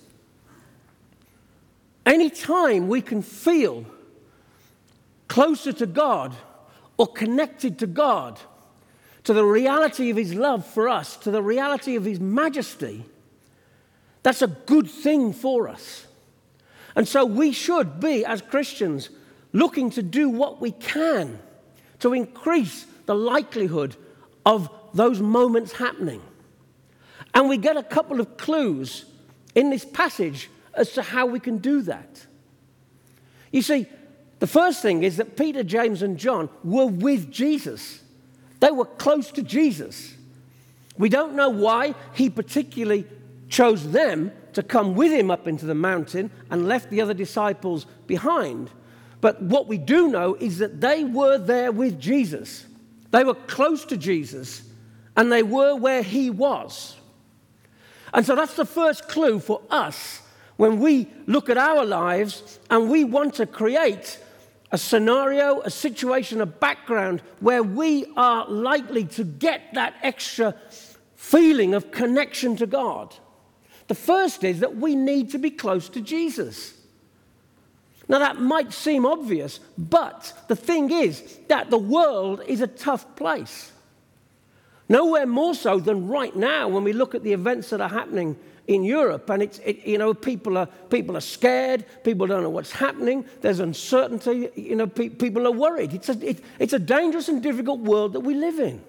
anytime 2.06 2.88
we 2.88 3.02
can 3.02 3.24
feel 3.24 3.84
closer 5.28 5.74
to 5.74 5.88
God 5.88 6.36
or 6.98 7.08
connected 7.08 7.80
to 7.80 7.88
God, 7.88 8.40
to 9.24 9.34
the 9.34 9.44
reality 9.44 10.12
of 10.12 10.18
His 10.18 10.36
love 10.36 10.68
for 10.68 10.88
us, 10.88 11.18
to 11.18 11.32
the 11.32 11.42
reality 11.42 11.96
of 11.96 12.06
His 12.06 12.20
majesty, 12.20 13.06
that's 14.22 14.44
a 14.44 14.48
good 14.48 14.88
thing 14.88 15.34
for 15.34 15.68
us. 15.68 16.06
And 17.00 17.08
so 17.08 17.24
we 17.24 17.54
should 17.54 18.02
be, 18.02 18.26
as 18.26 18.42
Christians, 18.42 19.10
looking 19.54 19.90
to 19.92 20.04
do 20.04 20.28
what 20.28 20.60
we 20.60 20.72
can 20.72 21.40
to 22.00 22.12
increase 22.12 22.86
the 23.06 23.16
likelihood 23.16 23.96
of 24.46 24.70
those 24.94 25.22
moments 25.22 25.72
happening. 25.72 26.22
And 27.34 27.48
we 27.48 27.56
get 27.56 27.78
a 27.78 27.84
couple 27.84 28.20
of 28.20 28.36
clues 28.36 29.06
in 29.56 29.70
this 29.70 29.86
passage 29.86 30.50
as 30.74 30.92
to 30.92 31.02
how 31.02 31.26
we 31.26 31.40
can 31.40 31.60
do 31.60 31.84
that. 31.84 32.28
You 33.54 33.62
see, 33.62 33.86
the 34.40 34.48
first 34.48 34.82
thing 34.82 35.04
is 35.04 35.16
that 35.16 35.38
Peter, 35.38 35.64
James, 35.64 36.02
and 36.02 36.18
John 36.18 36.50
were 36.66 36.88
with 36.88 37.32
Jesus, 37.32 38.04
they 38.60 38.72
were 38.72 38.84
close 38.84 39.32
to 39.32 39.42
Jesus. 39.42 40.16
We 40.98 41.08
don't 41.08 41.36
know 41.36 41.50
why 41.50 41.96
he 42.14 42.30
particularly 42.30 43.06
chose 43.48 43.90
them 43.90 44.34
to 44.54 44.64
come 44.64 44.96
with 44.96 45.12
him 45.12 45.30
up 45.32 45.48
into 45.48 45.66
the 45.66 45.76
mountain 45.76 46.32
and 46.50 46.68
left 46.68 46.90
the 46.90 47.02
other 47.02 47.14
disciples 47.14 47.86
behind. 48.08 48.70
But 49.22 49.42
what 49.42 49.68
we 49.68 49.78
do 49.78 50.10
know 50.10 50.36
is 50.36 50.60
that 50.60 50.82
they 50.82 51.04
were 51.04 51.38
there 51.38 51.72
with 51.72 52.00
Jesus. 52.00 52.66
They 53.12 53.24
were 53.24 53.34
close 53.34 53.86
to 53.86 53.98
Jesus 53.98 54.64
and 55.16 55.32
they 55.32 55.44
were 55.44 55.76
where 55.76 56.04
he 56.04 56.30
was. 56.30 56.96
And 58.14 58.26
so 58.26 58.36
that's 58.36 58.56
the 58.56 58.66
first 58.66 59.08
clue 59.08 59.40
for 59.40 59.62
us 59.70 60.22
when 60.58 60.80
we 60.80 61.08
look 61.26 61.50
at 61.50 61.58
our 61.58 61.86
lives 61.86 62.60
and 62.70 62.90
we 62.90 63.04
want 63.04 63.36
to 63.36 63.46
create 63.46 64.20
a 64.72 64.78
scenario, 64.78 65.62
a 65.62 65.70
situation, 65.70 66.42
a 66.42 66.46
background 66.46 67.22
where 67.40 67.64
we 67.64 68.06
are 68.16 68.48
likely 68.48 69.04
to 69.04 69.24
get 69.24 69.74
that 69.74 69.96
extra 70.04 70.56
feeling 71.16 71.74
of 71.74 71.92
connection 71.92 72.56
to 72.56 72.68
God. 72.68 73.16
The 73.90 73.96
first 73.96 74.44
is 74.44 74.62
that 74.62 74.78
we 74.78 74.96
need 74.96 75.32
to 75.32 75.40
be 75.40 75.50
close 75.50 75.90
to 75.90 76.00
Jesus. 76.00 76.76
Now, 78.08 78.20
that 78.20 78.40
might 78.40 78.72
seem 78.72 79.06
obvious, 79.06 79.60
but 79.78 80.34
the 80.48 80.56
thing 80.56 80.92
is 80.92 81.40
that 81.48 81.70
the 81.70 81.78
world 81.78 82.42
is 82.48 82.62
a 82.62 82.68
tough 82.68 83.16
place. 83.16 83.72
Nowhere 84.88 85.26
more 85.26 85.54
so 85.54 85.80
than 85.80 86.08
right 86.08 86.36
now 86.36 86.68
when 86.68 86.84
we 86.84 86.94
look 86.94 87.14
at 87.14 87.24
the 87.24 87.34
events 87.34 87.72
that 87.72 87.82
are 87.82 87.90
happening 87.90 88.36
in 88.68 88.84
Europe. 88.84 89.28
And 89.30 89.42
it's, 89.42 89.60
it, 89.60 89.86
you 89.86 89.98
know, 89.98 90.14
people 90.14 90.58
are, 90.58 90.68
people 90.90 91.18
are 91.18 91.22
scared, 91.22 91.84
people 92.04 92.28
don't 92.28 92.44
know 92.44 92.50
what's 92.50 92.72
happening, 92.72 93.26
there's 93.42 93.60
uncertainty, 93.60 94.50
you 94.56 94.76
know, 94.76 94.88
pe- 94.88 95.10
people 95.10 95.48
are 95.48 95.52
worried. 95.52 95.94
It's 95.94 96.10
a, 96.10 96.28
it, 96.28 96.44
it's 96.60 96.74
a 96.74 96.80
dangerous 96.80 97.28
and 97.28 97.42
difficult 97.42 97.80
world 97.80 98.14
that 98.14 98.20
we 98.22 98.36
live 98.36 98.60
in. 98.60 98.84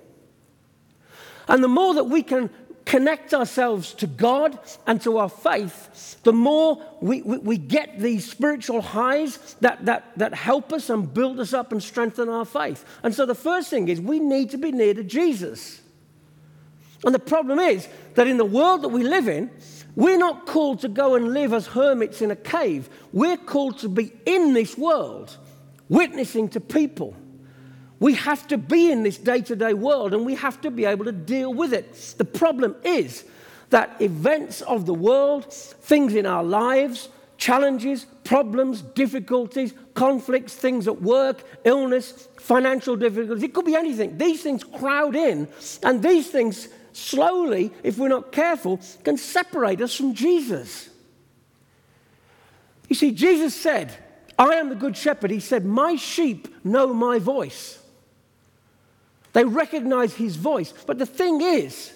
And 1.48 1.64
the 1.64 1.68
more 1.68 1.94
that 1.94 2.04
we 2.04 2.22
can 2.22 2.48
connect 2.90 3.32
ourselves 3.32 3.94
to 3.94 4.08
God 4.08 4.58
and 4.84 5.00
to 5.02 5.18
our 5.18 5.28
faith, 5.28 6.20
the 6.24 6.32
more 6.32 6.84
we, 7.00 7.22
we, 7.22 7.38
we, 7.38 7.56
get 7.56 8.00
these 8.00 8.28
spiritual 8.28 8.82
highs 8.82 9.54
that, 9.60 9.84
that, 9.84 10.10
that 10.16 10.34
help 10.34 10.72
us 10.72 10.90
and 10.90 11.14
build 11.14 11.38
us 11.38 11.54
up 11.54 11.70
and 11.70 11.80
strengthen 11.80 12.28
our 12.28 12.44
faith. 12.44 12.84
And 13.04 13.14
so 13.14 13.26
the 13.26 13.34
first 13.36 13.70
thing 13.70 13.86
is 13.86 14.00
we 14.00 14.18
need 14.18 14.50
to 14.50 14.58
be 14.58 14.72
near 14.72 14.92
to 14.92 15.04
Jesus. 15.04 15.80
And 17.04 17.14
the 17.14 17.20
problem 17.20 17.60
is 17.60 17.86
that 18.16 18.26
in 18.26 18.38
the 18.38 18.44
world 18.44 18.82
that 18.82 18.88
we 18.88 19.04
live 19.04 19.28
in, 19.28 19.52
we're 19.94 20.18
not 20.18 20.46
called 20.46 20.80
to 20.80 20.88
go 20.88 21.14
and 21.14 21.32
live 21.32 21.52
as 21.52 21.68
hermits 21.68 22.20
in 22.20 22.32
a 22.32 22.36
cave. 22.36 22.88
We're 23.12 23.36
called 23.36 23.78
to 23.78 23.88
be 23.88 24.12
in 24.26 24.52
this 24.52 24.76
world, 24.76 25.36
witnessing 25.88 26.48
to 26.50 26.60
people 26.60 27.14
we 28.00 28.14
have 28.14 28.48
to 28.48 28.58
be 28.58 28.90
in 28.90 29.02
this 29.02 29.18
day 29.18 29.42
to 29.42 29.54
day 29.54 29.74
world 29.74 30.14
and 30.14 30.24
we 30.24 30.34
have 30.34 30.60
to 30.62 30.70
be 30.70 30.86
able 30.86 31.04
to 31.04 31.12
deal 31.12 31.52
with 31.52 31.72
it. 31.72 32.14
The 32.16 32.24
problem 32.24 32.74
is 32.82 33.24
that 33.68 34.00
events 34.00 34.62
of 34.62 34.86
the 34.86 34.94
world, 34.94 35.52
things 35.52 36.14
in 36.14 36.26
our 36.26 36.42
lives, 36.42 37.10
challenges, 37.36 38.06
problems, 38.24 38.82
difficulties, 38.82 39.74
conflicts, 39.94 40.54
things 40.54 40.88
at 40.88 41.02
work, 41.02 41.42
illness, 41.64 42.28
financial 42.38 42.96
difficulties, 42.96 43.42
it 43.42 43.54
could 43.54 43.66
be 43.66 43.74
anything. 43.74 44.16
These 44.16 44.42
things 44.42 44.64
crowd 44.64 45.14
in, 45.14 45.46
and 45.82 46.02
these 46.02 46.30
things 46.30 46.68
slowly, 46.92 47.70
if 47.82 47.98
we're 47.98 48.08
not 48.08 48.32
careful, 48.32 48.80
can 49.04 49.16
separate 49.16 49.80
us 49.80 49.94
from 49.94 50.14
Jesus. 50.14 50.88
You 52.88 52.96
see, 52.96 53.12
Jesus 53.12 53.54
said, 53.54 53.94
I 54.38 54.54
am 54.54 54.68
the 54.68 54.74
good 54.74 54.96
shepherd. 54.96 55.30
He 55.30 55.40
said, 55.40 55.64
My 55.64 55.96
sheep 55.96 56.48
know 56.64 56.92
my 56.92 57.18
voice. 57.18 57.79
They 59.32 59.44
recognize 59.44 60.14
his 60.14 60.36
voice. 60.36 60.72
But 60.86 60.98
the 60.98 61.06
thing 61.06 61.40
is, 61.40 61.92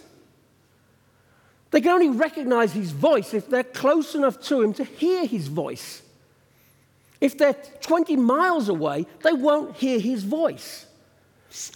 they 1.71 1.81
can 1.81 1.91
only 1.91 2.11
recognize 2.11 2.73
his 2.73 2.93
voice 2.93 3.35
if 3.35 3.49
they're 3.51 3.65
close 3.65 4.15
enough 4.15 4.41
to 4.43 4.63
him 4.63 4.73
to 4.75 4.85
hear 4.85 5.27
his 5.27 5.49
voice. 5.49 6.03
If 7.21 7.37
they're 7.37 7.55
20 7.55 8.17
miles 8.17 8.69
away, 8.69 9.07
they 9.23 9.33
won't 9.33 9.77
hear 9.77 9.99
his 9.99 10.23
voice. 10.23 10.87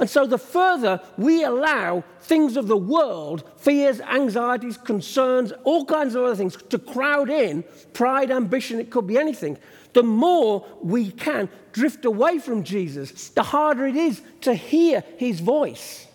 And 0.00 0.10
so, 0.10 0.26
the 0.26 0.38
further 0.38 1.00
we 1.16 1.44
allow 1.44 2.02
things 2.22 2.56
of 2.56 2.66
the 2.66 2.76
world, 2.76 3.48
fears, 3.58 4.00
anxieties, 4.00 4.76
concerns, 4.76 5.52
all 5.62 5.84
kinds 5.84 6.16
of 6.16 6.24
other 6.24 6.34
things, 6.34 6.56
to 6.56 6.78
crowd 6.78 7.30
in, 7.30 7.62
pride, 7.92 8.32
ambition, 8.32 8.80
it 8.80 8.90
could 8.90 9.06
be 9.06 9.16
anything, 9.16 9.56
the 9.92 10.02
more 10.02 10.66
we 10.82 11.12
can 11.12 11.48
drift 11.72 12.04
away 12.04 12.38
from 12.38 12.64
Jesus, 12.64 13.30
the 13.30 13.42
harder 13.42 13.86
it 13.86 13.94
is 13.94 14.20
to 14.40 14.52
hear 14.54 15.04
his 15.16 15.38
voice. 15.38 16.08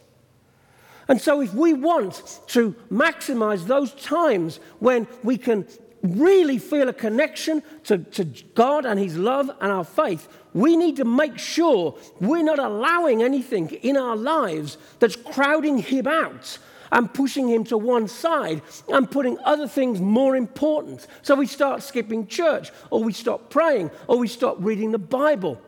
And 1.08 1.22
so, 1.22 1.41
if 1.41 1.53
we 1.53 1.74
want 1.74 2.41
to 2.48 2.75
maximize 2.91 3.65
those 3.65 3.93
times 3.93 4.60
when 4.79 5.08
we 5.24 5.38
can 5.38 5.65
really 6.01 6.58
feel 6.58 6.89
a 6.89 6.93
connection 6.93 7.63
to, 7.86 7.98
to 7.98 8.25
God 8.55 8.86
and 8.86 9.00
his 9.00 9.17
love 9.17 9.50
and 9.62 9.72
our 9.72 9.86
faith, 9.86 10.27
we 10.53 10.75
need 10.75 10.98
to 10.98 11.05
make 11.05 11.38
sure 11.38 11.95
we're 12.19 12.43
not 12.43 12.60
allowing 12.60 13.24
anything 13.24 13.69
in 13.69 13.98
our 13.98 14.15
lives 14.15 14.77
that's 15.00 15.15
crowding 15.15 15.79
him 15.79 16.07
out 16.07 16.57
and 16.91 17.12
pushing 17.12 17.50
him 17.50 17.63
to 17.63 17.77
one 17.77 18.07
side 18.07 18.62
and 18.88 19.10
putting 19.10 19.38
other 19.39 19.67
things 19.67 20.00
more 20.00 20.36
important. 20.36 21.07
So 21.24 21.36
we 21.36 21.48
start 21.48 21.81
skipping 21.81 22.27
church, 22.27 22.69
or 22.91 23.03
we 23.03 23.13
stop 23.13 23.50
praying, 23.50 23.89
or 24.07 24.19
we 24.19 24.27
stop 24.27 24.57
reading 24.60 24.91
the 24.91 25.00
Bible. 25.00 25.60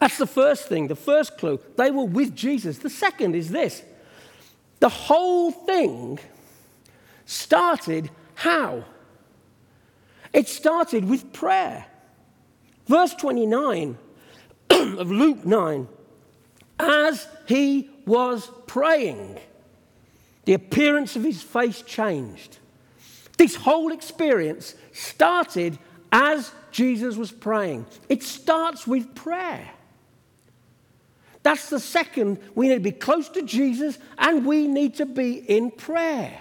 That's 0.00 0.16
the 0.16 0.26
first 0.26 0.68
thing, 0.68 0.88
the 0.88 0.96
first 0.96 1.36
clue. 1.36 1.60
They 1.76 1.90
were 1.90 2.04
with 2.04 2.34
Jesus. 2.34 2.78
The 2.78 2.90
second 2.90 3.34
is 3.34 3.50
this 3.50 3.82
the 4.80 4.88
whole 4.88 5.50
thing 5.50 6.18
started 7.26 8.10
how? 8.34 8.84
It 10.32 10.48
started 10.48 11.04
with 11.04 11.32
prayer. 11.32 11.86
Verse 12.88 13.14
29 13.14 13.96
of 14.70 15.10
Luke 15.10 15.44
9 15.44 15.88
as 16.80 17.26
he 17.46 17.90
was 18.06 18.50
praying, 18.66 19.38
the 20.44 20.54
appearance 20.54 21.14
of 21.14 21.22
his 21.22 21.42
face 21.42 21.82
changed. 21.82 22.58
This 23.36 23.54
whole 23.54 23.92
experience 23.92 24.74
started 24.92 25.78
as 26.10 26.50
Jesus 26.70 27.16
was 27.16 27.30
praying. 27.30 27.86
It 28.08 28.22
starts 28.22 28.86
with 28.86 29.14
prayer. 29.14 29.68
That's 31.42 31.68
the 31.70 31.80
second. 31.80 32.38
We 32.54 32.68
need 32.68 32.74
to 32.74 32.80
be 32.80 32.92
close 32.92 33.28
to 33.30 33.42
Jesus 33.42 33.98
and 34.16 34.44
we 34.46 34.66
need 34.66 34.96
to 34.96 35.06
be 35.06 35.34
in 35.34 35.70
prayer. 35.70 36.38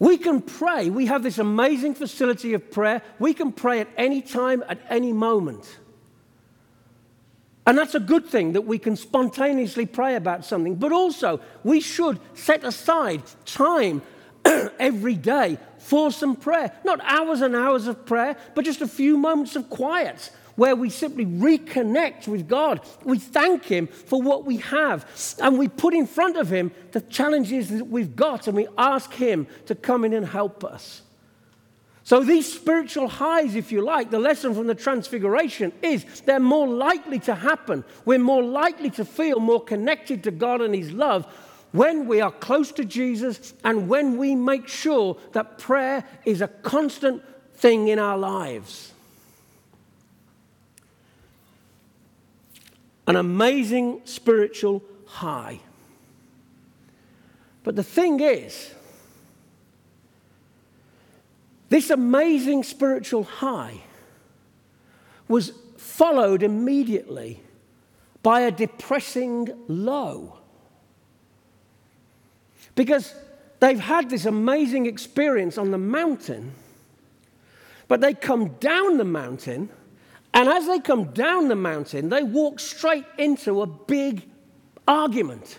We 0.00 0.16
can 0.16 0.40
pray. 0.40 0.88
We 0.88 1.06
have 1.06 1.22
this 1.22 1.38
amazing 1.38 1.94
facility 1.94 2.54
of 2.54 2.70
prayer. 2.70 3.02
We 3.18 3.34
can 3.34 3.52
pray 3.52 3.80
at 3.80 3.88
any 3.98 4.22
time, 4.22 4.64
at 4.66 4.80
any 4.88 5.12
moment. 5.12 5.78
And 7.66 7.76
that's 7.76 7.94
a 7.94 8.00
good 8.00 8.26
thing 8.26 8.54
that 8.54 8.62
we 8.62 8.78
can 8.78 8.96
spontaneously 8.96 9.84
pray 9.84 10.16
about 10.16 10.46
something. 10.46 10.74
But 10.74 10.90
also, 10.90 11.40
we 11.62 11.80
should 11.80 12.18
set 12.32 12.64
aside 12.64 13.22
time 13.44 14.00
every 14.44 15.16
day 15.16 15.58
for 15.78 16.10
some 16.10 16.34
prayer. 16.34 16.72
Not 16.82 17.00
hours 17.02 17.42
and 17.42 17.54
hours 17.54 17.86
of 17.86 18.06
prayer, 18.06 18.36
but 18.54 18.64
just 18.64 18.80
a 18.80 18.88
few 18.88 19.18
moments 19.18 19.54
of 19.54 19.68
quiet 19.68 20.30
where 20.60 20.76
we 20.76 20.90
simply 20.90 21.24
reconnect 21.24 22.28
with 22.28 22.46
God. 22.46 22.82
We 23.02 23.18
thank 23.18 23.64
Him 23.64 23.86
for 23.86 24.20
what 24.20 24.44
we 24.44 24.58
have, 24.58 25.06
and 25.40 25.58
we 25.58 25.68
put 25.68 25.94
in 25.94 26.06
front 26.06 26.36
of 26.36 26.50
Him 26.50 26.70
the 26.92 27.00
challenges 27.00 27.70
that 27.70 27.86
we've 27.86 28.14
got, 28.14 28.46
and 28.46 28.54
we 28.54 28.68
ask 28.76 29.10
Him 29.10 29.46
to 29.64 29.74
come 29.74 30.04
in 30.04 30.12
and 30.12 30.26
help 30.26 30.62
us. 30.62 31.00
So, 32.02 32.22
these 32.22 32.52
spiritual 32.52 33.08
highs, 33.08 33.54
if 33.54 33.72
you 33.72 33.80
like, 33.80 34.10
the 34.10 34.18
lesson 34.18 34.54
from 34.54 34.66
the 34.66 34.74
Transfiguration 34.74 35.72
is 35.80 36.04
they're 36.26 36.38
more 36.38 36.68
likely 36.68 37.20
to 37.20 37.34
happen. 37.34 37.82
We're 38.04 38.18
more 38.18 38.42
likely 38.42 38.90
to 38.90 39.04
feel 39.06 39.40
more 39.40 39.64
connected 39.64 40.24
to 40.24 40.30
God 40.30 40.60
and 40.60 40.74
His 40.74 40.92
love 40.92 41.24
when 41.72 42.06
we 42.06 42.20
are 42.20 42.32
close 42.32 42.70
to 42.72 42.84
Jesus 42.84 43.54
and 43.64 43.88
when 43.88 44.18
we 44.18 44.34
make 44.34 44.68
sure 44.68 45.16
that 45.32 45.56
prayer 45.56 46.04
is 46.26 46.42
a 46.42 46.48
constant 46.48 47.22
thing 47.54 47.88
in 47.88 47.98
our 47.98 48.18
lives. 48.18 48.92
An 53.10 53.16
amazing 53.16 54.00
spiritual 54.04 54.84
high. 55.04 55.58
But 57.64 57.74
the 57.74 57.82
thing 57.82 58.20
is, 58.20 58.72
this 61.70 61.90
amazing 61.90 62.62
spiritual 62.62 63.24
high 63.24 63.80
was 65.26 65.52
followed 65.76 66.44
immediately 66.44 67.40
by 68.22 68.42
a 68.42 68.52
depressing 68.52 69.48
low. 69.66 70.38
Because 72.76 73.12
they've 73.58 73.80
had 73.80 74.08
this 74.08 74.24
amazing 74.24 74.86
experience 74.86 75.58
on 75.58 75.72
the 75.72 75.78
mountain, 75.78 76.52
but 77.88 78.00
they 78.00 78.14
come 78.14 78.50
down 78.60 78.98
the 78.98 79.04
mountain 79.04 79.68
and 80.32 80.48
as 80.48 80.66
they 80.66 80.78
come 80.78 81.12
down 81.12 81.48
the 81.48 81.56
mountain, 81.56 82.08
they 82.08 82.22
walk 82.22 82.60
straight 82.60 83.04
into 83.18 83.62
a 83.62 83.66
big 83.66 84.28
argument. 84.86 85.58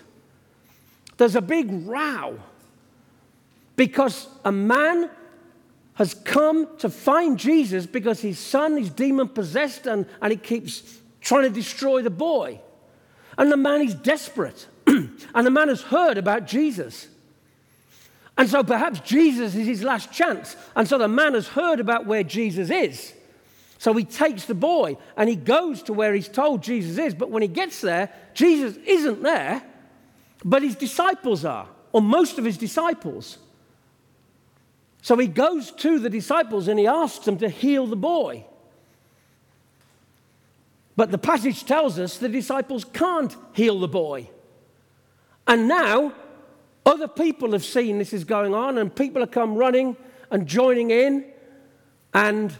There's 1.18 1.36
a 1.36 1.42
big 1.42 1.86
row 1.86 2.38
because 3.76 4.28
a 4.44 4.52
man 4.52 5.10
has 5.94 6.14
come 6.14 6.76
to 6.78 6.88
find 6.88 7.38
Jesus 7.38 7.86
because 7.86 8.20
his 8.20 8.38
son 8.38 8.78
is 8.78 8.88
demon 8.90 9.28
possessed 9.28 9.86
and, 9.86 10.06
and 10.22 10.30
he 10.30 10.38
keeps 10.38 10.98
trying 11.20 11.42
to 11.42 11.50
destroy 11.50 12.02
the 12.02 12.10
boy. 12.10 12.60
And 13.36 13.52
the 13.52 13.56
man 13.56 13.82
is 13.82 13.94
desperate. 13.94 14.66
and 14.86 15.46
the 15.46 15.50
man 15.50 15.68
has 15.68 15.82
heard 15.82 16.18
about 16.18 16.46
Jesus. 16.46 17.08
And 18.36 18.48
so 18.48 18.64
perhaps 18.64 19.00
Jesus 19.00 19.54
is 19.54 19.66
his 19.66 19.82
last 19.82 20.12
chance. 20.12 20.56
And 20.74 20.88
so 20.88 20.98
the 20.98 21.08
man 21.08 21.34
has 21.34 21.48
heard 21.48 21.80
about 21.80 22.06
where 22.06 22.24
Jesus 22.24 22.70
is. 22.70 23.12
So 23.82 23.92
he 23.94 24.04
takes 24.04 24.44
the 24.44 24.54
boy 24.54 24.96
and 25.16 25.28
he 25.28 25.34
goes 25.34 25.82
to 25.82 25.92
where 25.92 26.14
he's 26.14 26.28
told 26.28 26.62
Jesus 26.62 26.98
is. 26.98 27.16
But 27.16 27.32
when 27.32 27.42
he 27.42 27.48
gets 27.48 27.80
there, 27.80 28.10
Jesus 28.32 28.76
isn't 28.86 29.24
there, 29.24 29.60
but 30.44 30.62
his 30.62 30.76
disciples 30.76 31.44
are, 31.44 31.66
or 31.90 32.00
most 32.00 32.38
of 32.38 32.44
his 32.44 32.56
disciples. 32.56 33.38
So 35.02 35.16
he 35.16 35.26
goes 35.26 35.72
to 35.72 35.98
the 35.98 36.08
disciples 36.08 36.68
and 36.68 36.78
he 36.78 36.86
asks 36.86 37.24
them 37.24 37.38
to 37.38 37.48
heal 37.48 37.88
the 37.88 37.96
boy. 37.96 38.44
But 40.94 41.10
the 41.10 41.18
passage 41.18 41.64
tells 41.64 41.98
us 41.98 42.18
the 42.18 42.28
disciples 42.28 42.84
can't 42.84 43.34
heal 43.52 43.80
the 43.80 43.88
boy. 43.88 44.30
And 45.48 45.66
now 45.66 46.12
other 46.86 47.08
people 47.08 47.50
have 47.50 47.64
seen 47.64 47.98
this 47.98 48.12
is 48.12 48.22
going 48.22 48.54
on, 48.54 48.78
and 48.78 48.94
people 48.94 49.22
have 49.22 49.32
come 49.32 49.56
running 49.56 49.96
and 50.30 50.46
joining 50.46 50.92
in. 50.92 51.24
And 52.14 52.56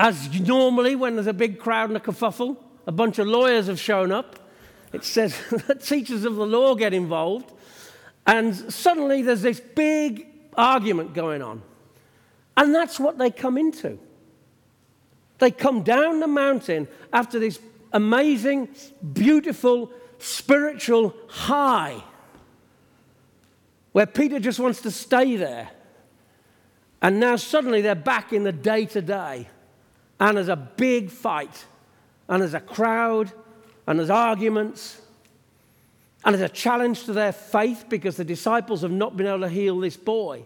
as 0.00 0.40
normally, 0.40 0.96
when 0.96 1.16
there's 1.16 1.26
a 1.26 1.34
big 1.34 1.58
crowd 1.58 1.90
and 1.90 1.96
a 1.98 2.00
kerfuffle, 2.00 2.56
a 2.86 2.92
bunch 2.92 3.18
of 3.18 3.26
lawyers 3.26 3.66
have 3.66 3.78
shown 3.78 4.10
up. 4.10 4.38
It 4.94 5.04
says 5.04 5.38
that 5.66 5.84
teachers 5.84 6.24
of 6.24 6.36
the 6.36 6.46
law 6.46 6.74
get 6.74 6.94
involved. 6.94 7.52
And 8.26 8.56
suddenly 8.72 9.20
there's 9.20 9.42
this 9.42 9.60
big 9.60 10.26
argument 10.56 11.12
going 11.12 11.42
on. 11.42 11.60
And 12.56 12.74
that's 12.74 12.98
what 12.98 13.18
they 13.18 13.30
come 13.30 13.58
into. 13.58 13.98
They 15.38 15.50
come 15.50 15.82
down 15.82 16.20
the 16.20 16.26
mountain 16.26 16.88
after 17.12 17.38
this 17.38 17.60
amazing, 17.92 18.70
beautiful, 19.12 19.90
spiritual 20.18 21.14
high 21.28 22.02
where 23.92 24.06
Peter 24.06 24.40
just 24.40 24.60
wants 24.60 24.80
to 24.80 24.90
stay 24.90 25.36
there. 25.36 25.68
And 27.02 27.20
now 27.20 27.36
suddenly 27.36 27.82
they're 27.82 27.94
back 27.94 28.32
in 28.32 28.44
the 28.44 28.52
day 28.52 28.86
to 28.86 29.02
day 29.02 29.46
and 30.20 30.36
there's 30.36 30.48
a 30.48 30.56
big 30.56 31.10
fight, 31.10 31.64
and 32.28 32.42
there's 32.42 32.54
a 32.54 32.60
crowd, 32.60 33.32
and 33.86 33.98
there's 33.98 34.10
arguments, 34.10 35.00
and 36.24 36.34
there's 36.34 36.50
a 36.50 36.54
challenge 36.54 37.04
to 37.04 37.14
their 37.14 37.32
faith 37.32 37.86
because 37.88 38.16
the 38.16 38.24
disciples 38.24 38.82
have 38.82 38.90
not 38.90 39.16
been 39.16 39.26
able 39.26 39.40
to 39.40 39.48
heal 39.48 39.80
this 39.80 39.96
boy. 39.96 40.44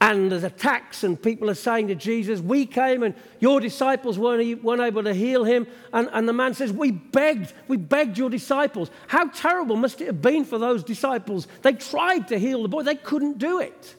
And 0.00 0.30
there's 0.30 0.44
attacks, 0.44 1.02
and 1.02 1.20
people 1.20 1.50
are 1.50 1.54
saying 1.54 1.88
to 1.88 1.96
Jesus, 1.96 2.38
We 2.38 2.66
came 2.66 3.02
and 3.02 3.16
your 3.40 3.58
disciples 3.58 4.16
weren't, 4.16 4.62
weren't 4.62 4.80
able 4.80 5.02
to 5.02 5.12
heal 5.12 5.42
him. 5.42 5.66
And, 5.92 6.08
and 6.12 6.28
the 6.28 6.32
man 6.32 6.54
says, 6.54 6.72
We 6.72 6.92
begged, 6.92 7.52
we 7.66 7.76
begged 7.76 8.16
your 8.16 8.30
disciples. 8.30 8.92
How 9.08 9.28
terrible 9.30 9.74
must 9.74 10.00
it 10.00 10.06
have 10.06 10.22
been 10.22 10.44
for 10.44 10.56
those 10.56 10.84
disciples? 10.84 11.48
They 11.62 11.72
tried 11.72 12.28
to 12.28 12.38
heal 12.38 12.62
the 12.62 12.68
boy, 12.68 12.84
they 12.84 12.94
couldn't 12.94 13.38
do 13.38 13.58
it. 13.58 13.96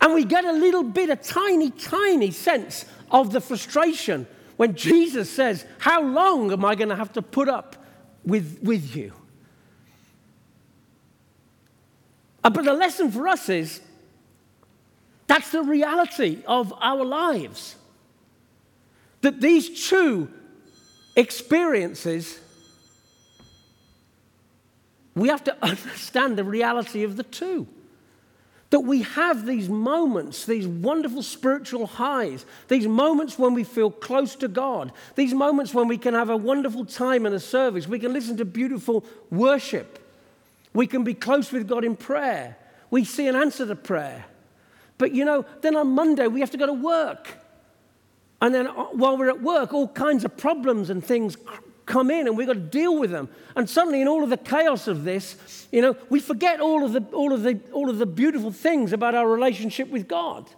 And 0.00 0.14
we 0.14 0.24
get 0.24 0.44
a 0.44 0.52
little 0.52 0.82
bit, 0.84 1.10
a 1.10 1.16
tiny, 1.16 1.70
tiny 1.70 2.30
sense 2.30 2.84
of 3.10 3.32
the 3.32 3.40
frustration 3.40 4.26
when 4.56 4.74
Jesus 4.74 5.30
says, 5.30 5.64
How 5.78 6.02
long 6.02 6.52
am 6.52 6.64
I 6.64 6.74
going 6.74 6.88
to 6.88 6.96
have 6.96 7.12
to 7.14 7.22
put 7.22 7.48
up 7.48 7.76
with, 8.24 8.58
with 8.62 8.94
you? 8.94 9.12
Uh, 12.44 12.50
but 12.50 12.64
the 12.64 12.72
lesson 12.72 13.10
for 13.10 13.26
us 13.26 13.48
is 13.48 13.80
that's 15.26 15.50
the 15.50 15.62
reality 15.62 16.42
of 16.46 16.72
our 16.80 17.04
lives. 17.04 17.76
that 19.20 19.40
these 19.40 19.88
two 19.88 20.28
experiences, 21.16 22.38
we 25.14 25.28
have 25.28 25.42
to 25.44 25.56
understand 25.62 26.36
the 26.36 26.44
reality 26.44 27.02
of 27.02 27.16
the 27.16 27.24
two. 27.24 27.66
That 28.70 28.80
we 28.80 29.02
have 29.02 29.46
these 29.46 29.68
moments, 29.68 30.44
these 30.44 30.66
wonderful 30.66 31.22
spiritual 31.22 31.86
highs, 31.86 32.44
these 32.68 32.86
moments 32.86 33.38
when 33.38 33.54
we 33.54 33.64
feel 33.64 33.90
close 33.90 34.36
to 34.36 34.48
God, 34.48 34.92
these 35.14 35.32
moments 35.32 35.72
when 35.72 35.88
we 35.88 35.96
can 35.96 36.12
have 36.12 36.28
a 36.28 36.36
wonderful 36.36 36.84
time 36.84 37.24
in 37.24 37.32
a 37.32 37.40
service, 37.40 37.88
we 37.88 37.98
can 37.98 38.12
listen 38.12 38.36
to 38.36 38.44
beautiful 38.44 39.06
worship, 39.30 39.98
we 40.74 40.86
can 40.86 41.02
be 41.02 41.14
close 41.14 41.50
with 41.50 41.66
God 41.66 41.82
in 41.82 41.96
prayer, 41.96 42.58
we 42.90 43.04
see 43.04 43.26
an 43.26 43.36
answer 43.36 43.66
to 43.66 43.74
prayer. 43.74 44.26
But 44.98 45.12
you 45.12 45.24
know, 45.24 45.46
then 45.62 45.74
on 45.76 45.88
Monday 45.88 46.26
we 46.26 46.40
have 46.40 46.50
to 46.50 46.58
go 46.58 46.66
to 46.66 46.72
work. 46.72 47.28
And 48.40 48.54
then 48.54 48.66
uh, 48.66 48.72
while 48.72 49.16
we're 49.16 49.30
at 49.30 49.42
work, 49.42 49.72
all 49.72 49.88
kinds 49.88 50.24
of 50.24 50.36
problems 50.36 50.90
and 50.90 51.04
things 51.04 51.36
come 51.88 52.10
in 52.10 52.28
and 52.28 52.36
we've 52.36 52.46
got 52.46 52.52
to 52.52 52.60
deal 52.60 52.96
with 52.96 53.10
them. 53.10 53.28
And 53.56 53.68
suddenly, 53.68 54.00
in 54.00 54.06
all 54.06 54.22
of 54.22 54.30
the 54.30 54.36
chaos 54.36 54.86
of 54.86 55.02
this, 55.02 55.66
you 55.72 55.82
know, 55.82 55.96
we 56.08 56.20
forget 56.20 56.60
all 56.60 56.84
of 56.84 56.92
the, 56.92 57.04
all 57.12 57.32
of 57.32 57.42
the, 57.42 57.58
all 57.72 57.90
of 57.90 57.98
the 57.98 58.06
beautiful 58.06 58.52
things 58.52 58.92
about 58.92 59.16
our 59.16 59.28
relationship 59.28 59.88
with 59.88 60.06
God. 60.06 60.48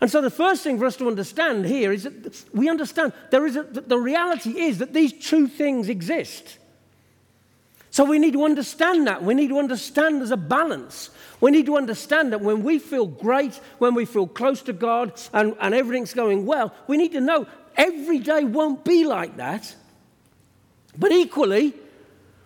And 0.00 0.08
so, 0.08 0.20
the 0.20 0.30
first 0.30 0.62
thing 0.62 0.78
for 0.78 0.86
us 0.86 0.96
to 0.98 1.08
understand 1.08 1.66
here 1.66 1.92
is 1.92 2.04
that 2.04 2.44
we 2.52 2.68
understand 2.68 3.12
there 3.30 3.46
is 3.46 3.56
a, 3.56 3.64
the 3.64 3.98
reality 3.98 4.60
is 4.60 4.78
that 4.78 4.92
these 4.92 5.12
two 5.12 5.48
things 5.48 5.88
exist. 5.88 6.58
So, 7.90 8.04
we 8.04 8.20
need 8.20 8.34
to 8.34 8.44
understand 8.44 9.08
that. 9.08 9.24
We 9.24 9.34
need 9.34 9.48
to 9.48 9.58
understand 9.58 10.20
there's 10.20 10.30
a 10.30 10.36
balance. 10.36 11.10
We 11.40 11.50
need 11.50 11.66
to 11.66 11.76
understand 11.76 12.32
that 12.32 12.42
when 12.42 12.62
we 12.62 12.78
feel 12.78 13.06
great, 13.06 13.56
when 13.78 13.94
we 13.94 14.04
feel 14.04 14.28
close 14.28 14.62
to 14.62 14.72
God, 14.72 15.20
and, 15.32 15.56
and 15.60 15.74
everything's 15.74 16.14
going 16.14 16.46
well, 16.46 16.72
we 16.86 16.96
need 16.96 17.12
to 17.12 17.20
know 17.20 17.46
every 17.76 18.18
day 18.18 18.44
won't 18.44 18.84
be 18.84 19.04
like 19.04 19.38
that. 19.38 19.74
But 20.98 21.12
equally, 21.12 21.74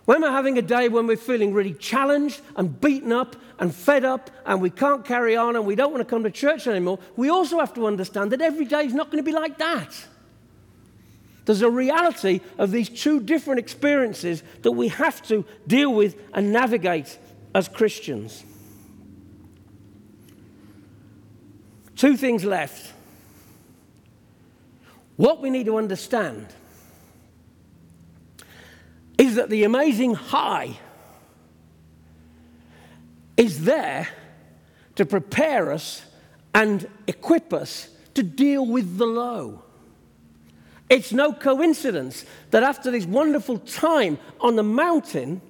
when 0.05 0.21
we're 0.21 0.31
having 0.31 0.59
a 0.59 0.63
day 0.63 0.89
when 0.89 1.07
we're 1.07 1.17
feeling 1.17 1.55
really 1.55 1.75
challenged 1.75 2.41
and 2.57 2.81
beaten 2.81 3.13
up 3.13 3.37
and 3.59 3.75
fed 3.75 4.05
up 4.05 4.31
and 4.45 4.61
we 4.61 4.69
can't 4.69 5.05
carry 5.05 5.37
on 5.37 5.57
and 5.57 5.65
we 5.65 5.75
don't 5.75 5.93
want 5.93 6.01
to 6.01 6.11
come 6.11 6.25
to 6.25 6.31
church 6.31 6.67
anymore, 6.67 6.99
we 7.17 7.31
also 7.31 7.59
have 7.61 7.73
to 7.75 7.87
understand 7.87 8.33
that 8.33 8.41
every 8.41 8.65
day 8.65 8.85
is 8.85 8.95
not 8.95 9.07
going 9.11 9.23
to 9.23 9.29
be 9.29 9.33
like 9.33 9.59
that. 9.59 10.07
There's 11.45 11.63
a 11.63 11.71
reality 11.71 12.41
of 12.59 12.71
these 12.71 12.89
two 12.89 13.21
different 13.21 13.59
experiences 13.59 14.43
that 14.63 14.73
we 14.73 14.89
have 14.89 15.23
to 15.29 15.45
deal 15.67 15.93
with 15.93 16.17
and 16.35 16.53
navigate 16.53 17.19
as 17.55 17.69
Christians. 17.69 18.45
Two 21.97 22.17
things 22.17 22.45
left. 22.45 22.93
What 25.17 25.41
we 25.41 25.51
need 25.51 25.67
to 25.67 25.79
understand 25.79 26.49
is 29.23 29.37
that 29.37 29.49
the 29.51 29.63
amazing 29.63 30.15
high 30.15 30.77
is 33.37 33.63
there 33.63 34.09
to 34.97 35.07
prepare 35.07 35.71
us 35.71 36.05
and 36.53 36.89
equip 37.07 37.53
us 37.53 37.89
to 38.15 38.25
deal 38.25 38.67
with 38.67 38.99
the 38.99 39.07
low. 39.07 39.63
It's 40.91 41.13
no 41.13 41.33
coincidence 41.33 42.25
that 42.51 42.65
after 42.65 42.91
this 42.91 43.07
wonderful 43.07 43.59
time 43.61 44.19
on 44.41 44.57
the 44.57 44.65
mountain, 44.65 45.41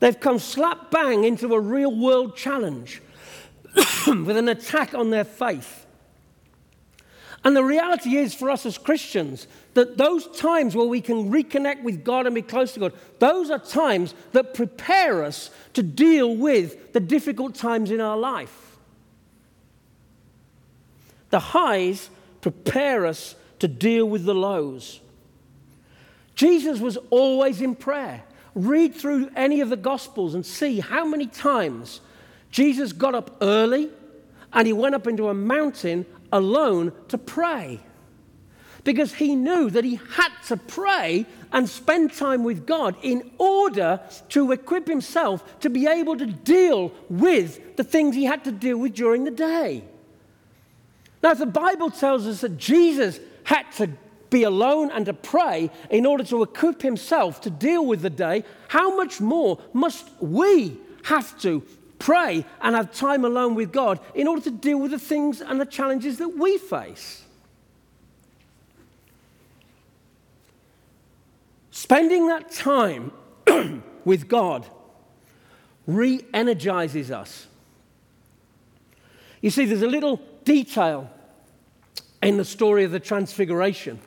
they've 0.00 0.20
come 0.20 0.38
slap 0.38 0.90
bang 0.90 1.24
into 1.24 1.54
a 1.54 1.60
real 1.60 1.96
world 1.96 2.36
challenge 2.36 3.00
with 4.06 4.36
an 4.36 4.50
attack 4.50 4.92
on 4.92 5.08
their 5.08 5.24
faith. 5.24 5.86
And 7.44 7.56
the 7.56 7.62
reality 7.62 8.16
is 8.16 8.34
for 8.34 8.50
us 8.50 8.66
as 8.66 8.78
Christians 8.78 9.46
that 9.74 9.96
those 9.96 10.26
times 10.36 10.74
where 10.74 10.86
we 10.86 11.00
can 11.00 11.30
reconnect 11.30 11.82
with 11.82 12.04
God 12.04 12.26
and 12.26 12.34
be 12.34 12.42
close 12.42 12.74
to 12.74 12.80
God, 12.80 12.92
those 13.20 13.50
are 13.50 13.58
times 13.58 14.14
that 14.32 14.54
prepare 14.54 15.22
us 15.22 15.50
to 15.74 15.82
deal 15.82 16.34
with 16.34 16.92
the 16.92 17.00
difficult 17.00 17.54
times 17.54 17.90
in 17.90 18.00
our 18.00 18.16
life. 18.16 18.76
The 21.30 21.38
highs 21.38 22.10
prepare 22.40 23.06
us 23.06 23.36
to 23.60 23.68
deal 23.68 24.08
with 24.08 24.24
the 24.24 24.34
lows. 24.34 25.00
Jesus 26.34 26.80
was 26.80 26.96
always 27.10 27.60
in 27.60 27.74
prayer. 27.74 28.22
Read 28.54 28.94
through 28.94 29.30
any 29.36 29.60
of 29.60 29.70
the 29.70 29.76
Gospels 29.76 30.34
and 30.34 30.44
see 30.44 30.80
how 30.80 31.06
many 31.06 31.26
times 31.26 32.00
Jesus 32.50 32.92
got 32.92 33.14
up 33.14 33.36
early 33.40 33.90
and 34.52 34.66
he 34.66 34.72
went 34.72 34.94
up 34.94 35.06
into 35.06 35.28
a 35.28 35.34
mountain 35.34 36.06
alone 36.32 36.92
to 37.08 37.18
pray. 37.18 37.80
Because 38.84 39.14
he 39.14 39.34
knew 39.34 39.68
that 39.70 39.84
he 39.84 40.00
had 40.12 40.30
to 40.46 40.56
pray 40.56 41.26
and 41.52 41.68
spend 41.68 42.12
time 42.12 42.44
with 42.44 42.66
God 42.66 42.96
in 43.02 43.30
order 43.38 44.00
to 44.30 44.52
equip 44.52 44.86
himself 44.86 45.60
to 45.60 45.68
be 45.68 45.86
able 45.86 46.16
to 46.16 46.26
deal 46.26 46.92
with 47.10 47.76
the 47.76 47.84
things 47.84 48.14
he 48.14 48.24
had 48.24 48.44
to 48.44 48.52
deal 48.52 48.78
with 48.78 48.94
during 48.94 49.24
the 49.24 49.30
day. 49.30 49.84
Now, 51.22 51.32
if 51.32 51.38
the 51.38 51.46
Bible 51.46 51.90
tells 51.90 52.26
us 52.26 52.40
that 52.42 52.56
Jesus 52.56 53.18
had 53.44 53.70
to 53.72 53.90
be 54.30 54.44
alone 54.44 54.90
and 54.90 55.06
to 55.06 55.14
pray 55.14 55.70
in 55.90 56.06
order 56.06 56.24
to 56.24 56.42
equip 56.42 56.82
himself 56.82 57.40
to 57.42 57.50
deal 57.50 57.84
with 57.84 58.02
the 58.02 58.10
day, 58.10 58.44
how 58.68 58.96
much 58.96 59.20
more 59.20 59.58
must 59.72 60.08
we 60.20 60.76
have 61.04 61.38
to 61.40 61.62
pray 61.98 62.44
and 62.60 62.74
have 62.74 62.92
time 62.92 63.24
alone 63.24 63.54
with 63.54 63.72
God 63.72 64.00
in 64.14 64.28
order 64.28 64.42
to 64.42 64.50
deal 64.50 64.78
with 64.78 64.90
the 64.90 64.98
things 64.98 65.40
and 65.40 65.60
the 65.60 65.66
challenges 65.66 66.18
that 66.18 66.28
we 66.28 66.58
face. 66.58 67.24
Spending 71.70 72.28
that 72.28 72.50
time 72.50 73.12
with 74.04 74.28
God 74.28 74.66
re 75.86 76.24
energizes 76.34 77.10
us. 77.10 77.46
You 79.40 79.50
see, 79.50 79.64
there's 79.64 79.82
a 79.82 79.86
little 79.86 80.20
detail 80.44 81.10
in 82.22 82.36
the 82.36 82.44
story 82.44 82.84
of 82.84 82.90
the 82.90 82.98
Transfiguration, 82.98 84.00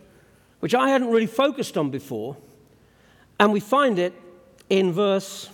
which 0.60 0.76
I 0.76 0.90
hadn't 0.90 1.10
really 1.10 1.28
focused 1.28 1.78
on 1.78 1.90
before, 1.90 2.36
and 3.40 3.54
we 3.54 3.62
find 3.62 3.98
it 3.98 4.14
in 4.70 4.92
verse 4.92 5.50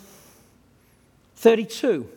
32 1.35 2.09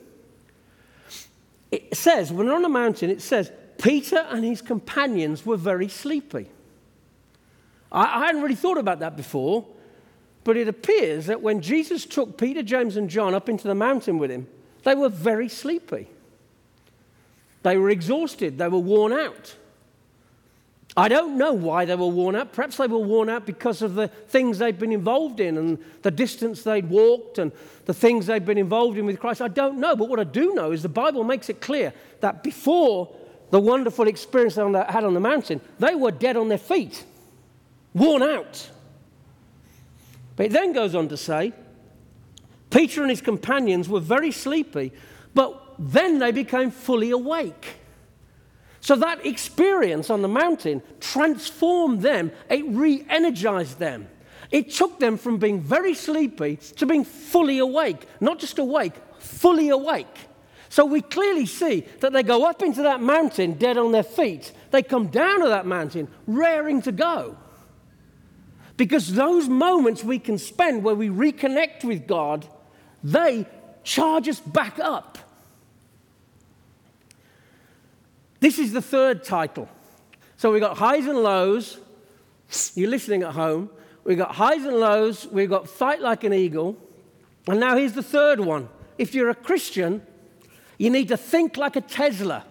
it 1.71 1.97
says, 1.97 2.33
when 2.33 2.47
we're 2.47 2.55
on 2.55 2.65
a 2.65 2.69
mountain, 2.69 3.11
it 3.11 3.23
says, 3.23 3.51
Peter 3.79 4.27
and 4.29 4.45
his 4.45 4.61
companions 4.61 5.47
were 5.47 5.57
very 5.57 5.89
sleepy. 5.89 6.49
I, 7.91 8.23
I 8.23 8.27
hadn't 8.27 8.43
really 8.43 8.55
thought 8.55 8.79
about 8.79 9.01
that 9.01 9.17
before, 9.17 9.67
but 10.45 10.57
it 10.57 10.69
appears 10.69 11.27
that 11.27 11.43
when 11.43 11.61
Jesus 11.61 12.05
took 12.05 12.37
Peter, 12.37 12.63
James, 12.63 12.97
and 12.97 13.09
John 13.09 13.35
up 13.35 13.49
into 13.49 13.69
the 13.69 13.75
mountain 13.75 14.19
with 14.19 14.31
him, 14.31 14.47
they 14.83 14.95
were 14.95 15.09
very 15.09 15.49
sleepy. 15.49 16.09
They 17.63 17.77
were 17.77 17.91
exhausted, 17.91 18.59
they 18.59 18.69
were 18.69 18.79
worn 18.79 19.13
out. 19.13 19.57
I 20.97 21.09
don't 21.09 21.39
know 21.39 21.53
why 21.53 21.85
they 21.85 21.95
were 21.95 22.09
worn 22.09 22.35
out. 22.35 22.53
Perhaps 22.53 22.77
they 22.79 22.89
were 22.89 22.99
worn 22.99 23.29
out 23.29 23.47
because 23.47 23.81
of 23.81 23.95
the 23.95 24.09
things 24.09 24.59
they'd 24.59 24.79
been 24.79 24.93
involved 24.93 25.39
in 25.39 25.57
and 25.57 25.79
the 26.03 26.11
distance 26.11 26.63
they'd 26.63 26.89
walked 26.89 27.39
and 27.39 27.53
the 27.87 27.95
things 27.95 28.27
they'd 28.27 28.45
been 28.45 28.59
involved 28.59 28.99
in 28.99 29.07
with 29.07 29.21
Christ. 29.21 29.41
I 29.41 29.49
don't 29.49 29.79
know. 29.79 29.95
But 29.95 30.09
what 30.09 30.19
I 30.19 30.25
do 30.25 30.53
know 30.55 30.73
is 30.73 30.83
the 30.83 30.89
Bible 30.89 31.23
makes 31.23 31.49
it 31.49 31.61
clear 31.61 31.93
that 32.21 32.43
before 32.43 33.09
the 33.51 33.61
wonderful 33.61 34.09
experience 34.09 34.57
they 34.57 34.63
had 34.63 35.05
on 35.05 35.15
the 35.15 35.21
mountain, 35.21 35.61
they 35.79 35.95
were 35.95 36.11
dead 36.11 36.37
on 36.37 36.49
their 36.49 36.59
feet, 36.59 37.05
worn 37.95 38.23
out. 38.23 38.69
But 40.37 40.47
it 40.47 40.53
then 40.53 40.73
goes 40.73 40.95
on 40.95 41.09
to 41.09 41.17
say 41.17 41.53
Peter 42.71 43.03
and 43.03 43.11
his 43.11 43.21
companions 43.21 43.89
were 43.89 44.01
very 44.01 44.33
sleepy, 44.33 44.93
but 45.35 45.75
then 45.79 46.19
they 46.19 46.33
became 46.33 46.71
fully 46.71 47.11
awake. 47.11 47.80
So 48.81 48.97
that 48.97 49.27
experience 49.27 50.11
on 50.11 50.23
the 50.23 50.29
mountain 50.29 50.83
transformed 51.01 52.03
them, 52.03 52.33
it 52.49 52.65
re 52.67 53.05
energized 53.09 53.79
them. 53.79 54.09
It 54.51 54.73
took 54.73 54.99
them 54.99 55.17
from 55.17 55.39
being 55.39 55.61
very 55.61 55.95
sleepy 55.95 56.57
to 56.77 56.87
being 56.87 57.05
fully 57.05 57.59
awake. 57.59 58.07
Not 58.21 58.39
just 58.39 58.59
awake, 58.59 58.95
fully 59.19 59.69
awake. 59.69 60.07
So 60.71 60.85
we 60.85 61.03
clearly 61.03 61.47
see 61.47 61.81
that 62.01 62.13
they 62.13 62.23
go 62.23 62.49
up 62.49 62.63
into 62.63 62.83
that 62.83 63.01
mountain 63.01 63.55
dead 63.55 63.77
on 63.77 63.93
their 63.93 64.05
feet. 64.05 64.53
They 64.71 64.83
come 64.83 65.09
down 65.09 65.41
to 65.41 65.49
that 65.49 65.67
mountain 65.67 66.09
raring 66.27 66.83
to 66.83 66.93
go. 66.93 67.37
Because 68.77 69.13
those 69.13 69.49
moments 69.49 70.03
we 70.03 70.19
can 70.19 70.39
spend 70.39 70.83
where 70.83 70.95
we 70.95 71.09
reconnect 71.09 71.85
with 71.85 72.07
God, 72.07 72.47
they 73.05 73.47
charge 73.85 74.29
us 74.29 74.41
back 74.41 74.79
up. 74.79 75.19
This 78.41 78.59
is 78.59 78.73
the 78.73 78.83
third 78.83 79.23
title. 79.23 79.69
So 80.37 80.51
we've 80.51 80.63
got 80.63 80.79
highs 80.79 81.07
and 81.07 81.19
lows. 81.19 81.79
You're 82.75 82.91
listening 82.91 83.23
at 83.23 83.33
home. 83.33 83.71
We've 84.05 84.19
got 84.19 84.35
highs 84.35 84.65
and 84.65 84.77
lows. 84.77 85.27
We've 85.27 85.51
got 85.51 85.69
fight 85.69 86.01
like 86.01 86.25
an 86.25 86.33
eagle. 86.33 86.77
And 87.47 87.61
now 87.61 87.77
here's 87.77 87.93
the 87.93 88.03
third 88.03 88.41
one. 88.41 88.69
If 88.97 89.15
you're 89.15 89.29
a 89.29 89.35
Christian, 89.35 90.03
you 90.79 90.91
need 90.91 91.09
to 91.09 91.17
think 91.17 91.57
like 91.57 91.77
a 91.77 91.81
Tesla. 91.83 92.45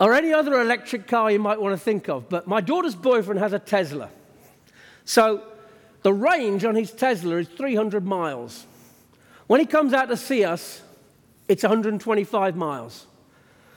or 0.00 0.14
any 0.14 0.32
other 0.32 0.60
electric 0.60 1.08
car 1.08 1.30
you 1.30 1.40
might 1.40 1.60
want 1.60 1.72
to 1.72 1.78
think 1.78 2.08
of. 2.08 2.28
But 2.28 2.46
my 2.46 2.60
daughter's 2.60 2.94
boyfriend 2.94 3.40
has 3.40 3.52
a 3.52 3.58
Tesla. 3.58 4.10
So 5.04 5.42
the 6.02 6.12
range 6.12 6.64
on 6.64 6.76
his 6.76 6.92
Tesla 6.92 7.38
is 7.38 7.48
300 7.48 8.06
miles. 8.06 8.66
When 9.48 9.58
he 9.58 9.66
comes 9.66 9.92
out 9.92 10.08
to 10.08 10.16
see 10.16 10.44
us, 10.44 10.82
it's 11.48 11.62
125 11.62 12.56
miles. 12.56 13.06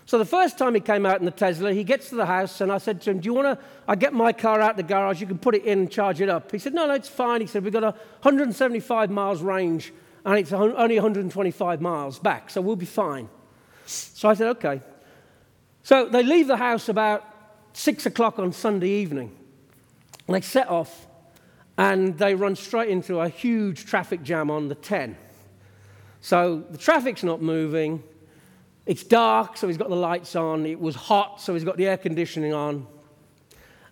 So 0.06 0.18
the 0.18 0.26
first 0.26 0.58
time 0.58 0.76
he 0.76 0.82
came 0.82 1.06
out 1.06 1.20
in 1.20 1.26
the 1.26 1.32
Tesla, 1.32 1.72
he 1.72 1.84
gets 1.84 2.10
to 2.10 2.16
the 2.16 2.26
house 2.26 2.60
and 2.60 2.72
I 2.72 2.80
said 2.80 3.02
to 3.04 3.12
him, 3.12 3.20
Do 3.20 3.28
you 3.28 3.34
want 3.34 3.60
to? 3.60 3.66
I 3.88 3.96
get 3.96 4.14
my 4.14 4.34
car 4.34 4.60
out 4.60 4.76
the 4.76 4.84
garage, 4.84 5.22
you 5.22 5.28
can 5.28 5.38
put 5.38 5.56
it 5.56 5.64
in 5.64 5.80
and 5.80 5.92
charge 5.92 6.20
it 6.20 6.28
up. 6.28 6.52
He 6.52 6.60
said, 6.60 6.74
No, 6.74 6.86
no, 6.86 6.94
it's 6.94 7.08
fine. 7.08 7.40
He 7.40 7.48
said, 7.48 7.64
We've 7.64 7.72
got 7.72 7.84
a 7.84 7.92
175 8.22 9.10
miles 9.10 9.42
range 9.42 9.94
and 10.26 10.38
it's 10.38 10.52
only 10.52 10.96
125 10.96 11.82
miles 11.82 12.20
back, 12.20 12.50
so 12.50 12.62
we'll 12.62 12.76
be 12.76 12.86
fine. 12.86 13.30
So 13.86 14.28
I 14.28 14.34
said, 14.34 14.48
Okay. 14.50 14.82
So 15.84 16.10
they 16.10 16.24
leave 16.24 16.48
the 16.48 16.58
house 16.58 16.90
about 16.90 17.26
six 17.74 18.06
o'clock 18.06 18.38
on 18.38 18.52
Sunday 18.52 18.90
evening. 18.90 19.36
And 20.28 20.36
they 20.36 20.42
set 20.42 20.68
off 20.68 21.08
and 21.78 22.18
they 22.18 22.36
run 22.36 22.56
straight 22.56 22.90
into 22.90 23.20
a 23.20 23.30
huge 23.30 23.86
traffic 23.86 24.24
jam 24.24 24.52
on 24.52 24.68
the 24.68 24.76
10. 24.76 25.16
So 26.22 26.64
the 26.70 26.78
traffic's 26.78 27.24
not 27.24 27.42
moving. 27.42 28.04
It's 28.86 29.04
dark, 29.04 29.58
so 29.58 29.68
he's 29.68 29.78
got 29.78 29.90
the 29.90 29.96
lights 29.96 30.36
on. 30.36 30.66
It 30.66 30.80
was 30.80 30.96
hot, 30.96 31.42
so 31.42 31.54
he's 31.54 31.64
got 31.64 31.78
the 31.78 31.88
air 31.88 31.98
conditioning 31.98 32.54
on. 32.54 32.88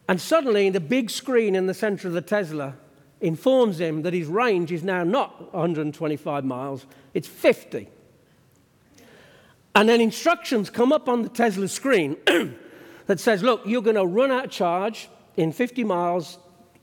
And 0.07 0.19
suddenly, 0.19 0.69
the 0.69 0.79
big 0.79 1.09
screen 1.09 1.55
in 1.55 1.67
the 1.67 1.73
center 1.73 2.07
of 2.07 2.13
the 2.13 2.21
Tesla 2.21 2.75
informs 3.21 3.79
him 3.79 4.03
that 4.03 4.13
his 4.13 4.27
range 4.27 4.71
is 4.71 4.83
now 4.83 5.03
not 5.03 5.53
125 5.53 6.45
miles, 6.45 6.85
it's 7.13 7.27
50. 7.27 7.87
And 9.75 9.87
then 9.87 10.01
instructions 10.01 10.69
come 10.69 10.91
up 10.91 11.07
on 11.07 11.21
the 11.21 11.29
Tesla 11.29 11.67
screen 11.67 12.17
that 13.05 13.19
says, 13.19 13.43
look, 13.43 13.61
you're 13.65 13.81
going 13.81 13.95
to 13.95 14.05
run 14.05 14.31
out 14.31 14.45
of 14.45 14.51
charge 14.51 15.09
in 15.37 15.51
50 15.51 15.83
miles. 15.83 16.37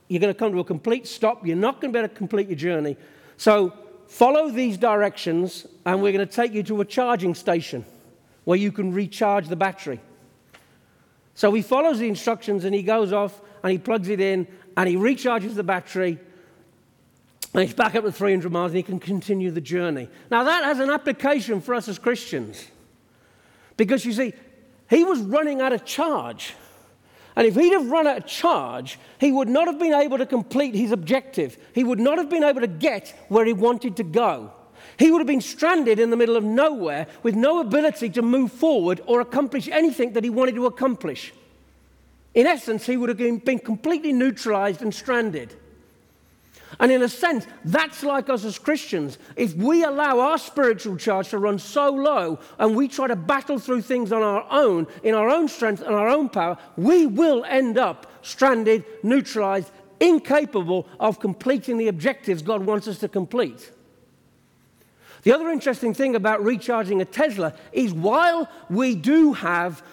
You're 0.07 0.21
going 0.21 0.33
to 0.33 0.37
come 0.39 0.53
to 0.53 0.59
a 0.59 0.63
complete 0.63 1.05
stop. 1.05 1.45
You're 1.45 1.57
not 1.57 1.81
going 1.81 1.91
to 1.91 1.97
be 1.97 2.03
able 2.03 2.09
to 2.09 2.15
complete 2.15 2.47
your 2.47 2.55
journey. 2.55 2.95
So 3.35 3.73
follow 4.07 4.49
these 4.49 4.77
directions, 4.77 5.67
and 5.85 6.01
we're 6.01 6.11
going 6.11 6.27
to 6.27 6.33
take 6.33 6.53
you 6.53 6.63
to 6.63 6.81
a 6.81 6.85
charging 6.85 7.35
station 7.35 7.85
where 8.43 8.57
you 8.57 8.71
can 8.71 8.93
recharge 8.93 9.47
the 9.47 9.55
battery. 9.55 9.99
So 11.35 11.53
he 11.53 11.61
follows 11.61 11.99
the 11.99 12.07
instructions 12.07 12.65
and 12.65 12.73
he 12.73 12.81
goes 12.81 13.13
off 13.13 13.41
and 13.61 13.71
he 13.71 13.77
plugs 13.77 14.09
it 14.09 14.19
in 14.19 14.47
and 14.75 14.89
he 14.89 14.95
recharges 14.95 15.53
the 15.53 15.63
battery 15.63 16.17
and 17.53 17.63
he's 17.63 17.73
back 17.73 17.95
up 17.95 18.03
to 18.03 18.11
300 18.11 18.51
miles 18.51 18.71
and 18.71 18.77
he 18.77 18.83
can 18.83 18.99
continue 18.99 19.51
the 19.51 19.61
journey. 19.61 20.09
Now, 20.31 20.43
that 20.45 20.63
has 20.63 20.79
an 20.79 20.89
application 20.89 21.61
for 21.61 21.75
us 21.75 21.87
as 21.87 21.99
Christians 21.99 22.67
because 23.75 24.05
you 24.05 24.13
see, 24.13 24.33
he 24.89 25.03
was 25.03 25.19
running 25.21 25.61
out 25.61 25.73
of 25.73 25.85
charge. 25.85 26.53
And 27.37 27.45
if 27.45 27.53
he'd 27.53 27.73
have 27.73 27.91
run 27.91 28.07
out 28.07 28.17
of 28.17 28.25
charge, 28.25 28.97
he 29.19 29.31
would 29.31 29.47
not 29.47 29.67
have 29.67 29.77
been 29.77 29.93
able 29.93 30.17
to 30.17 30.25
complete 30.25 30.73
his 30.73 30.91
objective. 30.91 31.55
He 31.71 31.83
would 31.83 31.99
not 31.99 32.17
have 32.17 32.31
been 32.31 32.43
able 32.43 32.61
to 32.61 32.67
get 32.67 33.15
where 33.27 33.45
he 33.45 33.53
wanted 33.53 33.95
to 33.97 34.03
go. 34.03 34.51
He 34.97 35.11
would 35.11 35.19
have 35.19 35.27
been 35.27 35.39
stranded 35.39 35.99
in 35.99 36.09
the 36.09 36.17
middle 36.17 36.35
of 36.35 36.43
nowhere 36.43 37.05
with 37.21 37.35
no 37.35 37.59
ability 37.59 38.09
to 38.09 38.23
move 38.23 38.51
forward 38.51 39.01
or 39.05 39.21
accomplish 39.21 39.67
anything 39.67 40.13
that 40.13 40.23
he 40.23 40.31
wanted 40.31 40.55
to 40.55 40.65
accomplish. 40.65 41.31
In 42.33 42.47
essence, 42.47 42.87
he 42.87 42.97
would 42.97 43.09
have 43.09 43.19
been 43.19 43.59
completely 43.59 44.13
neutralized 44.13 44.81
and 44.81 44.91
stranded. 44.91 45.53
And 46.79 46.91
in 46.91 47.01
a 47.01 47.09
sense, 47.09 47.47
that's 47.63 48.03
like 48.03 48.29
us 48.29 48.43
as 48.43 48.59
Christians. 48.59 49.17
If 49.35 49.55
we 49.55 49.83
allow 49.83 50.19
our 50.19 50.37
spiritual 50.37 50.97
charge 50.97 51.29
to 51.29 51.37
run 51.37 51.59
so 51.59 51.89
low 51.89 52.39
and 52.59 52.75
we 52.75 52.87
try 52.87 53.07
to 53.07 53.15
battle 53.15 53.57
through 53.57 53.81
things 53.81 54.11
on 54.11 54.21
our 54.21 54.45
own, 54.49 54.87
in 55.03 55.15
our 55.15 55.29
own 55.29 55.47
strength 55.47 55.81
and 55.81 55.95
our 55.95 56.09
own 56.09 56.29
power, 56.29 56.57
we 56.75 57.05
will 57.05 57.45
end 57.45 57.77
up 57.77 58.11
stranded, 58.21 58.83
neutralized, 59.01 59.71
incapable 59.99 60.87
of 60.99 61.19
completing 61.19 61.77
the 61.77 61.87
objectives 61.87 62.41
God 62.41 62.65
wants 62.65 62.87
us 62.87 62.99
to 62.99 63.07
complete. 63.07 63.71
The 65.23 65.33
other 65.33 65.49
interesting 65.49 65.93
thing 65.93 66.15
about 66.15 66.43
recharging 66.43 67.01
a 67.01 67.05
Tesla 67.05 67.53
is 67.71 67.93
while 67.93 68.49
we 68.69 68.95
do 68.95 69.33
have 69.33 69.83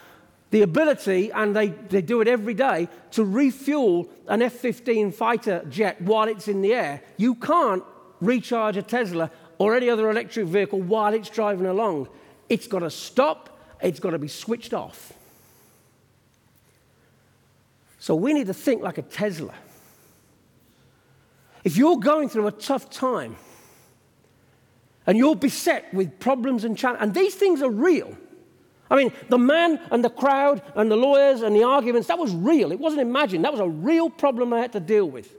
the 0.55 0.63
ability, 0.63 1.33
and 1.33 1.57
they, 1.57 1.67
they 1.67 2.01
do 2.01 2.21
it 2.21 2.29
every 2.29 2.55
day, 2.55 2.89
to 3.11 3.25
refuel 3.25 4.09
an 4.29 4.41
F 4.41 4.53
15 4.53 5.11
fighter 5.11 5.65
jet 5.69 6.01
while 6.01 6.29
it's 6.29 6.47
in 6.47 6.63
the 6.63 6.73
air. 6.73 7.03
You 7.17 7.35
can't 7.35 7.83
recharge 8.21 8.77
a 8.77 8.83
Tesla 8.83 9.33
or 9.59 9.75
any 9.75 9.91
other 9.91 10.09
electric 10.09 10.47
vehicle 10.47 10.81
while 10.81 11.13
it's 11.13 11.29
driving 11.29 11.67
along. 11.67 12.07
It's 12.49 12.69
got 12.69 12.79
to 12.79 12.91
stop, 12.91 13.59
it's 13.83 13.99
got 13.99 14.11
to 14.11 14.19
be 14.21 14.29
switched 14.29 14.73
off. 14.73 15.13
So 17.99 18.15
we 18.15 18.33
need 18.33 18.47
to 18.47 18.55
think 18.55 18.81
like 18.81 18.99
a 18.99 19.03
Tesla. 19.03 19.55
If 21.65 21.77
you're 21.77 21.99
going 21.99 22.29
through 22.29 22.47
a 22.47 22.53
tough 22.53 22.91
time 22.91 23.35
and 25.05 25.19
you're 25.19 25.35
beset 25.35 25.93
with 25.93 26.21
problems 26.21 26.63
and 26.63 26.79
challenges, 26.79 27.03
and 27.03 27.13
these 27.13 27.35
things 27.35 27.61
are 27.61 27.71
real, 27.71 28.17
I 28.91 28.97
mean, 28.97 29.13
the 29.29 29.39
man 29.39 29.81
and 29.91 30.05
the 30.05 30.11
crowd 30.11 30.63
and 30.75 30.91
the 30.91 30.97
lawyers 30.97 31.43
and 31.43 31.57
the 31.57 31.65
arguments, 31.65 32.09
that 32.09 32.19
was 32.19 32.35
real. 32.35 32.71
It 32.71 32.79
wasn't 32.79 33.03
imagined. 33.03 33.45
That 33.45 33.53
was 33.53 33.61
a 33.61 33.69
real 33.69 34.11
problem 34.11 34.53
I 34.53 34.61
had 34.61 34.73
to 34.73 34.81
deal 34.81 35.09
with. 35.09 35.35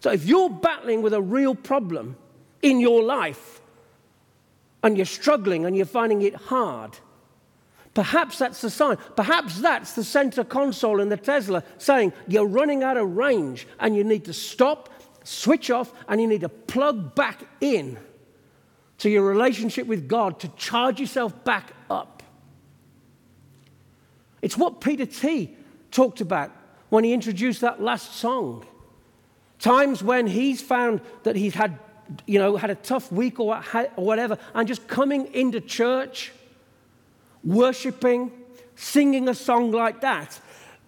So 0.00 0.10
if 0.10 0.26
you're 0.26 0.50
battling 0.50 1.02
with 1.02 1.14
a 1.14 1.22
real 1.22 1.54
problem 1.54 2.16
in 2.62 2.80
your 2.80 3.02
life 3.02 3.60
and 4.82 4.96
you're 4.96 5.06
struggling 5.06 5.66
and 5.66 5.76
you're 5.76 5.86
finding 5.86 6.22
it 6.22 6.34
hard, 6.34 6.98
perhaps 7.94 8.38
that's 8.38 8.60
the 8.60 8.70
sign. 8.70 8.96
Perhaps 9.16 9.60
that's 9.60 9.94
the 9.94 10.04
center 10.04 10.44
console 10.44 11.00
in 11.00 11.08
the 11.08 11.16
Tesla 11.16 11.62
saying 11.78 12.12
you're 12.28 12.46
running 12.46 12.82
out 12.82 12.96
of 12.96 13.16
range 13.16 13.66
and 13.78 13.96
you 13.96 14.04
need 14.04 14.24
to 14.26 14.32
stop, 14.32 14.90
switch 15.24 15.70
off, 15.70 15.92
and 16.08 16.20
you 16.20 16.26
need 16.26 16.42
to 16.42 16.48
plug 16.48 17.14
back 17.14 17.42
in 17.60 17.98
to 18.98 19.10
your 19.10 19.24
relationship 19.24 19.86
with 19.86 20.08
God 20.08 20.40
to 20.40 20.48
charge 20.56 21.00
yourself 21.00 21.44
back 21.44 21.72
up. 21.88 22.19
It's 24.42 24.56
what 24.56 24.80
Peter 24.80 25.06
T 25.06 25.56
talked 25.90 26.20
about 26.20 26.50
when 26.88 27.04
he 27.04 27.12
introduced 27.12 27.60
that 27.60 27.82
last 27.82 28.14
song. 28.14 28.66
Times 29.58 30.02
when 30.02 30.26
he's 30.26 30.62
found 30.62 31.00
that 31.24 31.36
he's 31.36 31.54
had, 31.54 31.78
you 32.26 32.38
know, 32.38 32.56
had 32.56 32.70
a 32.70 32.74
tough 32.74 33.12
week 33.12 33.38
or 33.38 33.60
whatever, 33.96 34.38
and 34.54 34.66
just 34.66 34.88
coming 34.88 35.32
into 35.34 35.60
church, 35.60 36.32
worshiping, 37.44 38.32
singing 38.74 39.28
a 39.28 39.34
song 39.34 39.70
like 39.70 40.00
that 40.00 40.40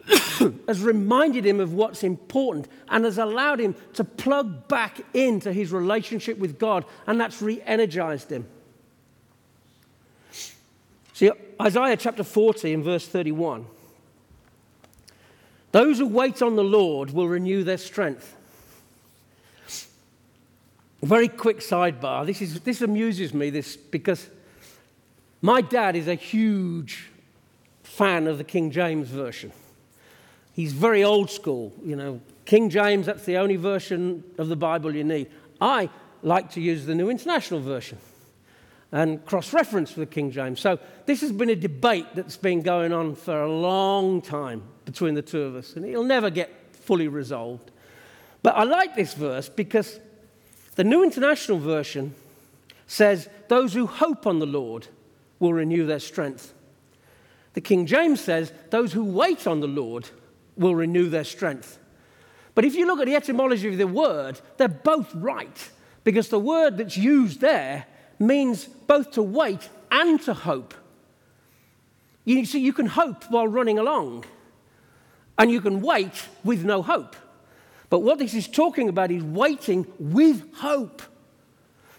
has 0.66 0.80
reminded 0.80 1.46
him 1.46 1.60
of 1.60 1.74
what's 1.74 2.02
important 2.02 2.68
and 2.88 3.04
has 3.04 3.18
allowed 3.18 3.60
him 3.60 3.74
to 3.94 4.04
plug 4.04 4.68
back 4.68 5.00
into 5.14 5.52
his 5.52 5.72
relationship 5.72 6.38
with 6.38 6.58
God, 6.58 6.84
and 7.06 7.20
that's 7.20 7.40
re 7.42 7.60
energized 7.66 8.30
him. 8.30 8.46
See, 11.22 11.30
Isaiah 11.60 11.96
chapter 11.96 12.24
40 12.24 12.74
and 12.74 12.82
verse 12.82 13.06
31. 13.06 13.64
Those 15.70 15.98
who 15.98 16.08
wait 16.08 16.42
on 16.42 16.56
the 16.56 16.64
Lord 16.64 17.12
will 17.12 17.28
renew 17.28 17.62
their 17.62 17.78
strength. 17.78 18.34
Very 21.00 21.28
quick 21.28 21.58
sidebar. 21.58 22.26
This, 22.26 22.42
is, 22.42 22.58
this 22.62 22.82
amuses 22.82 23.32
me 23.32 23.50
this, 23.50 23.76
because 23.76 24.30
my 25.40 25.60
dad 25.60 25.94
is 25.94 26.08
a 26.08 26.16
huge 26.16 27.08
fan 27.84 28.26
of 28.26 28.38
the 28.38 28.44
King 28.44 28.72
James 28.72 29.06
Version. 29.06 29.52
He's 30.54 30.72
very 30.72 31.04
old 31.04 31.30
school, 31.30 31.72
you 31.84 31.94
know. 31.94 32.20
King 32.46 32.68
James, 32.68 33.06
that's 33.06 33.24
the 33.26 33.36
only 33.36 33.54
version 33.54 34.24
of 34.38 34.48
the 34.48 34.56
Bible 34.56 34.92
you 34.92 35.04
need. 35.04 35.30
I 35.60 35.88
like 36.24 36.50
to 36.54 36.60
use 36.60 36.84
the 36.84 36.96
New 36.96 37.10
International 37.10 37.60
Version 37.60 37.98
and 38.92 39.24
cross 39.24 39.54
reference 39.54 39.96
with 39.96 40.10
the 40.10 40.14
King 40.14 40.30
James. 40.30 40.60
So 40.60 40.78
this 41.06 41.22
has 41.22 41.32
been 41.32 41.48
a 41.48 41.56
debate 41.56 42.06
that's 42.14 42.36
been 42.36 42.60
going 42.60 42.92
on 42.92 43.14
for 43.14 43.42
a 43.42 43.50
long 43.50 44.20
time 44.20 44.62
between 44.84 45.14
the 45.14 45.22
two 45.22 45.42
of 45.42 45.56
us, 45.56 45.74
and 45.74 45.84
it'll 45.84 46.04
never 46.04 46.28
get 46.28 46.50
fully 46.72 47.08
resolved. 47.08 47.70
But 48.42 48.56
I 48.56 48.64
like 48.64 48.94
this 48.94 49.14
verse 49.14 49.48
because 49.48 49.98
the 50.74 50.84
New 50.84 51.02
International 51.02 51.58
Version 51.58 52.14
says, 52.86 53.28
Those 53.48 53.72
who 53.72 53.86
hope 53.86 54.26
on 54.26 54.40
the 54.40 54.46
Lord 54.46 54.88
will 55.38 55.54
renew 55.54 55.86
their 55.86 56.00
strength. 56.00 56.52
The 57.54 57.60
King 57.60 57.86
James 57.86 58.20
says, 58.20 58.52
Those 58.70 58.92
who 58.92 59.04
wait 59.04 59.46
on 59.46 59.60
the 59.60 59.68
Lord 59.68 60.08
will 60.56 60.74
renew 60.74 61.08
their 61.08 61.24
strength. 61.24 61.78
But 62.54 62.66
if 62.66 62.74
you 62.74 62.86
look 62.86 63.00
at 63.00 63.06
the 63.06 63.16
etymology 63.16 63.68
of 63.68 63.78
the 63.78 63.86
word, 63.86 64.38
they're 64.58 64.68
both 64.68 65.14
right 65.14 65.70
because 66.04 66.28
the 66.28 66.38
word 66.38 66.76
that's 66.76 66.96
used 66.96 67.40
there 67.40 67.86
means 68.22 68.64
both 68.64 69.12
to 69.12 69.22
wait 69.22 69.68
and 69.90 70.20
to 70.22 70.34
hope. 70.34 70.74
You 72.24 72.44
see, 72.44 72.60
you 72.60 72.72
can 72.72 72.86
hope 72.86 73.24
while 73.30 73.48
running 73.48 73.78
along, 73.78 74.24
and 75.38 75.50
you 75.50 75.60
can 75.60 75.80
wait 75.82 76.28
with 76.44 76.64
no 76.64 76.82
hope. 76.82 77.16
But 77.90 78.00
what 78.00 78.18
this 78.18 78.34
is 78.34 78.48
talking 78.48 78.88
about 78.88 79.10
is 79.10 79.22
waiting 79.22 79.86
with 79.98 80.54
hope. 80.54 81.02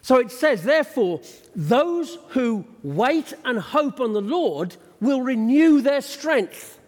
So 0.01 0.17
it 0.17 0.31
says, 0.31 0.63
therefore, 0.63 1.21
those 1.55 2.17
who 2.29 2.65
wait 2.83 3.33
and 3.45 3.59
hope 3.59 3.99
on 3.99 4.13
the 4.13 4.21
Lord 4.21 4.75
will 4.99 5.21
renew 5.21 5.81
their 5.81 6.01
strength. 6.01 6.79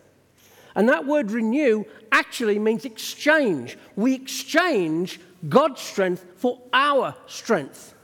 And 0.76 0.90
that 0.90 1.06
word 1.06 1.32
renew 1.32 1.86
actually 2.12 2.60
means 2.60 2.84
exchange. 2.84 3.78
We 3.96 4.14
exchange 4.14 5.20
God's 5.48 5.82
strength 5.82 6.26
for 6.38 6.60
our 6.74 7.16
strength. 7.28 7.95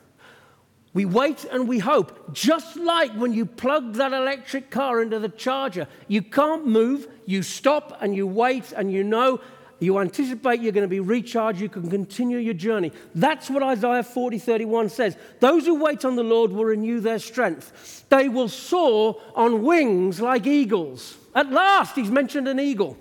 We 0.94 1.06
wait 1.06 1.46
and 1.46 1.70
we 1.70 1.80
hope, 1.80 2.34
just 2.34 2.76
like 2.76 3.14
when 3.14 3.32
you 3.32 3.46
plug 3.46 3.94
that 3.94 4.12
electric 4.12 4.70
car 4.70 5.02
into 5.02 5.20
the 5.20 5.30
charger. 5.30 5.88
You 6.10 6.22
can't 6.22 6.68
move, 6.68 7.08
you 7.26 7.44
stop 7.44 7.98
and 8.02 8.14
you 8.14 8.28
wait 8.28 8.74
and 8.74 8.92
you 8.92 9.04
know, 9.04 9.40
you 9.80 10.00
anticipate 10.00 10.62
you're 10.62 10.74
going 10.74 10.84
to 10.84 10.90
be 10.90 11.00
recharged, 11.00 11.62
you 11.62 11.70
can 11.70 11.90
continue 11.90 12.38
your 12.38 12.54
journey. 12.54 12.92
That's 13.16 13.50
what 13.50 13.64
Isaiah 13.64 14.04
40 14.04 14.38
31 14.38 14.90
says. 14.90 15.16
Those 15.40 15.66
who 15.66 15.76
wait 15.76 16.04
on 16.04 16.18
the 16.18 16.24
Lord 16.24 16.52
will 16.52 16.66
renew 16.66 17.00
their 17.00 17.20
strength, 17.20 18.06
they 18.10 18.28
will 18.28 18.50
soar 18.50 19.22
on 19.34 19.64
wings 19.64 20.20
like 20.20 20.46
eagles. 20.46 21.18
At 21.34 21.50
last, 21.52 21.96
he's 21.96 22.12
mentioned 22.12 22.50
an 22.50 22.60
eagle. 22.60 22.98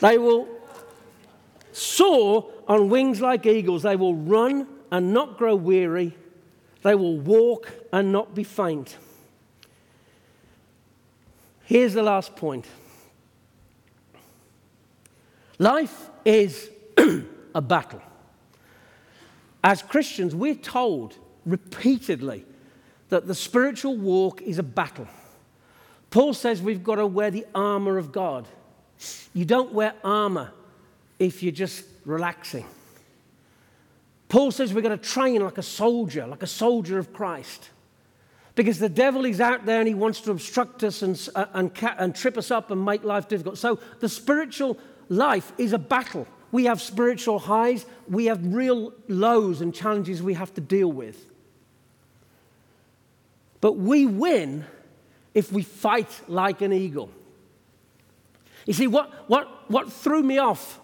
they 0.00 0.18
will 0.18 0.46
soar 1.72 2.52
on 2.68 2.90
wings 2.90 3.22
like 3.22 3.46
eagles, 3.46 3.84
they 3.84 3.96
will 3.96 4.14
run 4.14 4.68
and 4.90 5.12
not 5.12 5.38
grow 5.38 5.54
weary. 5.54 6.16
They 6.82 6.94
will 6.94 7.18
walk 7.18 7.72
and 7.92 8.12
not 8.12 8.34
be 8.34 8.44
faint. 8.44 8.96
Here's 11.64 11.94
the 11.94 12.02
last 12.02 12.36
point 12.36 12.66
life 15.58 16.10
is 16.24 16.70
a 17.54 17.60
battle. 17.60 18.02
As 19.64 19.82
Christians, 19.82 20.34
we're 20.34 20.54
told 20.54 21.16
repeatedly 21.44 22.44
that 23.08 23.26
the 23.26 23.34
spiritual 23.34 23.96
walk 23.96 24.42
is 24.42 24.58
a 24.58 24.62
battle. 24.62 25.08
Paul 26.10 26.34
says 26.34 26.62
we've 26.62 26.84
got 26.84 26.96
to 26.96 27.06
wear 27.06 27.30
the 27.30 27.46
armor 27.54 27.98
of 27.98 28.12
God. 28.12 28.46
You 29.34 29.44
don't 29.44 29.72
wear 29.72 29.94
armor 30.04 30.52
if 31.18 31.42
you're 31.42 31.52
just 31.52 31.84
relaxing. 32.04 32.64
Paul 34.28 34.50
says 34.50 34.74
we're 34.74 34.82
going 34.82 34.98
to 34.98 35.04
train 35.04 35.42
like 35.42 35.58
a 35.58 35.62
soldier, 35.62 36.26
like 36.26 36.42
a 36.42 36.48
soldier 36.48 36.98
of 36.98 37.12
Christ. 37.12 37.70
Because 38.54 38.78
the 38.78 38.88
devil 38.88 39.24
is 39.26 39.40
out 39.40 39.66
there 39.66 39.80
and 39.80 39.86
he 39.86 39.94
wants 39.94 40.20
to 40.22 40.30
obstruct 40.30 40.82
us 40.82 41.02
and, 41.02 41.28
uh, 41.34 41.46
and, 41.52 41.70
and 41.98 42.14
trip 42.14 42.38
us 42.38 42.50
up 42.50 42.70
and 42.70 42.84
make 42.84 43.04
life 43.04 43.28
difficult. 43.28 43.58
So 43.58 43.78
the 44.00 44.08
spiritual 44.08 44.78
life 45.08 45.52
is 45.58 45.72
a 45.72 45.78
battle. 45.78 46.26
We 46.52 46.64
have 46.64 46.80
spiritual 46.80 47.38
highs, 47.38 47.84
we 48.08 48.26
have 48.26 48.54
real 48.54 48.94
lows 49.08 49.60
and 49.60 49.74
challenges 49.74 50.22
we 50.22 50.34
have 50.34 50.54
to 50.54 50.60
deal 50.60 50.90
with. 50.90 51.22
But 53.60 53.72
we 53.72 54.06
win 54.06 54.64
if 55.34 55.52
we 55.52 55.62
fight 55.62 56.08
like 56.28 56.62
an 56.62 56.72
eagle. 56.72 57.10
You 58.64 58.72
see, 58.72 58.86
what, 58.86 59.28
what, 59.28 59.70
what 59.70 59.92
threw 59.92 60.22
me 60.22 60.38
off 60.38 60.80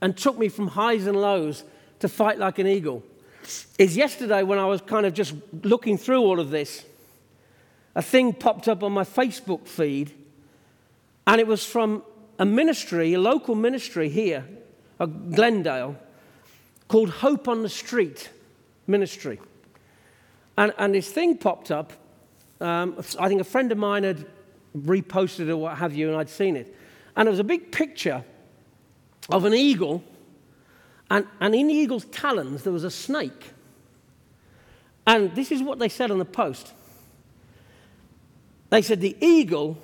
and 0.00 0.16
took 0.16 0.38
me 0.38 0.48
from 0.48 0.68
highs 0.68 1.06
and 1.06 1.20
lows 1.20 1.64
to 2.04 2.08
fight 2.08 2.38
like 2.38 2.58
an 2.58 2.66
eagle 2.66 3.02
is 3.78 3.96
yesterday 3.96 4.42
when 4.42 4.58
I 4.58 4.66
was 4.66 4.82
kind 4.82 5.06
of 5.06 5.14
just 5.14 5.32
looking 5.62 5.96
through 5.96 6.20
all 6.20 6.38
of 6.38 6.50
this, 6.50 6.84
a 7.94 8.02
thing 8.02 8.34
popped 8.34 8.68
up 8.68 8.82
on 8.82 8.92
my 8.92 9.04
Facebook 9.04 9.66
feed, 9.66 10.12
and 11.26 11.40
it 11.40 11.46
was 11.46 11.64
from 11.64 12.02
a 12.38 12.44
ministry, 12.44 13.14
a 13.14 13.18
local 13.18 13.54
ministry 13.54 14.10
here, 14.10 14.46
at 15.00 15.32
Glendale, 15.32 15.96
called 16.88 17.08
Hope 17.08 17.48
on 17.48 17.62
the 17.62 17.70
Street 17.70 18.28
Ministry. 18.86 19.40
And, 20.58 20.74
and 20.76 20.94
this 20.94 21.08
thing 21.08 21.38
popped 21.38 21.70
up. 21.70 21.94
Um, 22.60 23.02
I 23.18 23.28
think 23.28 23.40
a 23.40 23.44
friend 23.44 23.72
of 23.72 23.78
mine 23.78 24.04
had 24.04 24.26
reposted 24.76 25.48
or 25.48 25.56
what 25.56 25.78
have 25.78 25.94
you, 25.94 26.08
and 26.08 26.18
I'd 26.18 26.28
seen 26.28 26.56
it. 26.56 26.76
And 27.16 27.26
it 27.26 27.30
was 27.30 27.40
a 27.40 27.44
big 27.44 27.72
picture 27.72 28.22
of 29.30 29.46
an 29.46 29.54
eagle 29.54 30.04
and, 31.10 31.26
and 31.40 31.54
in 31.54 31.68
the 31.68 31.74
eagle's 31.74 32.04
talons, 32.06 32.62
there 32.62 32.72
was 32.72 32.84
a 32.84 32.90
snake. 32.90 33.52
And 35.06 35.34
this 35.34 35.52
is 35.52 35.62
what 35.62 35.78
they 35.78 35.88
said 35.88 36.10
on 36.10 36.18
the 36.18 36.24
post. 36.24 36.72
They 38.70 38.82
said, 38.82 39.00
The 39.00 39.16
eagle 39.20 39.78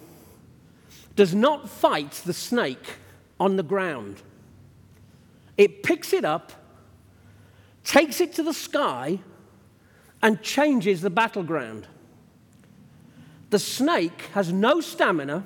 does 1.16 1.34
not 1.34 1.68
fight 1.68 2.12
the 2.24 2.32
snake 2.32 2.96
on 3.38 3.56
the 3.56 3.62
ground, 3.62 4.22
it 5.56 5.82
picks 5.82 6.12
it 6.12 6.24
up, 6.24 6.52
takes 7.84 8.20
it 8.20 8.34
to 8.34 8.42
the 8.42 8.54
sky, 8.54 9.18
and 10.22 10.42
changes 10.42 11.00
the 11.00 11.10
battleground. 11.10 11.86
The 13.50 13.58
snake 13.58 14.28
has 14.32 14.52
no 14.52 14.80
stamina, 14.80 15.44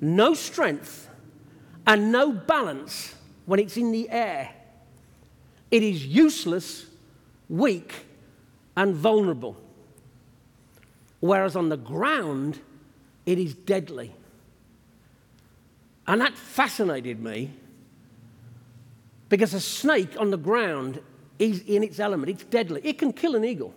no 0.00 0.34
strength, 0.34 1.08
and 1.86 2.12
no 2.12 2.32
balance 2.32 3.14
when 3.46 3.58
it's 3.58 3.76
in 3.76 3.92
the 3.92 4.10
air. 4.10 4.50
It 5.70 5.82
is 5.82 6.06
useless, 6.06 6.86
weak, 7.48 7.94
and 8.76 8.94
vulnerable. 8.94 9.56
Whereas 11.20 11.56
on 11.56 11.68
the 11.68 11.76
ground, 11.76 12.60
it 13.26 13.38
is 13.38 13.54
deadly. 13.54 14.14
And 16.06 16.20
that 16.20 16.34
fascinated 16.34 17.22
me 17.22 17.50
because 19.28 19.52
a 19.52 19.60
snake 19.60 20.18
on 20.18 20.30
the 20.30 20.38
ground 20.38 21.00
is 21.38 21.62
in 21.66 21.82
its 21.82 22.00
element. 22.00 22.30
It's 22.30 22.44
deadly. 22.44 22.80
It 22.82 22.98
can 22.98 23.12
kill 23.12 23.36
an 23.36 23.44
eagle. 23.44 23.74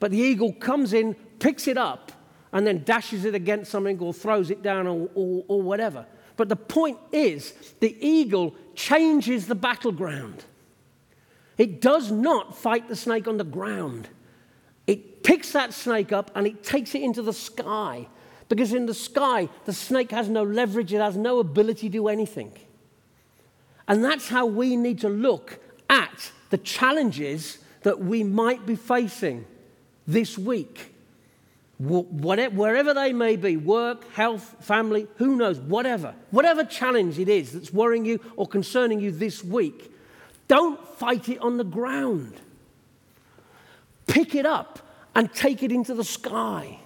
But 0.00 0.10
the 0.10 0.18
eagle 0.18 0.52
comes 0.52 0.92
in, 0.92 1.14
picks 1.38 1.68
it 1.68 1.78
up, 1.78 2.12
and 2.52 2.66
then 2.66 2.82
dashes 2.84 3.24
it 3.24 3.34
against 3.34 3.70
something 3.70 3.98
or 3.98 4.12
throws 4.12 4.50
it 4.50 4.62
down 4.62 4.86
or, 4.86 5.08
or, 5.14 5.44
or 5.48 5.62
whatever. 5.62 6.06
But 6.36 6.48
the 6.48 6.56
point 6.56 6.98
is, 7.12 7.52
the 7.80 7.96
eagle 8.04 8.54
changes 8.74 9.46
the 9.46 9.54
battleground. 9.54 10.44
It 11.58 11.80
does 11.80 12.10
not 12.10 12.56
fight 12.56 12.88
the 12.88 12.96
snake 12.96 13.26
on 13.26 13.38
the 13.38 13.44
ground. 13.44 14.08
It 14.86 15.22
picks 15.22 15.52
that 15.52 15.72
snake 15.72 16.12
up 16.12 16.30
and 16.34 16.46
it 16.46 16.62
takes 16.62 16.94
it 16.94 17.02
into 17.02 17.22
the 17.22 17.32
sky. 17.32 18.08
Because 18.48 18.72
in 18.72 18.86
the 18.86 18.94
sky, 18.94 19.48
the 19.64 19.72
snake 19.72 20.12
has 20.12 20.28
no 20.28 20.42
leverage, 20.42 20.92
it 20.92 21.00
has 21.00 21.16
no 21.16 21.40
ability 21.40 21.88
to 21.88 21.92
do 21.92 22.08
anything. 22.08 22.52
And 23.88 24.04
that's 24.04 24.28
how 24.28 24.46
we 24.46 24.76
need 24.76 25.00
to 25.00 25.08
look 25.08 25.58
at 25.88 26.30
the 26.50 26.58
challenges 26.58 27.58
that 27.82 28.00
we 28.00 28.22
might 28.22 28.66
be 28.66 28.76
facing 28.76 29.46
this 30.06 30.36
week. 30.36 30.92
Wherever 31.78 32.94
they 32.94 33.12
may 33.12 33.36
be 33.36 33.56
work, 33.56 34.10
health, 34.12 34.56
family, 34.60 35.06
who 35.16 35.36
knows, 35.36 35.58
whatever. 35.58 36.14
Whatever 36.30 36.64
challenge 36.64 37.18
it 37.18 37.28
is 37.28 37.52
that's 37.52 37.72
worrying 37.72 38.04
you 38.04 38.20
or 38.36 38.46
concerning 38.46 39.00
you 39.00 39.10
this 39.10 39.44
week, 39.44 39.92
don't 40.48 40.86
fight 40.98 41.28
it 41.28 41.38
on 41.38 41.56
the 41.56 41.64
ground. 41.64 42.34
Pick 44.06 44.34
it 44.34 44.46
up 44.46 44.78
and 45.14 45.32
take 45.32 45.62
it 45.62 45.72
into 45.72 45.94
the 45.94 46.04
sky. 46.04 46.78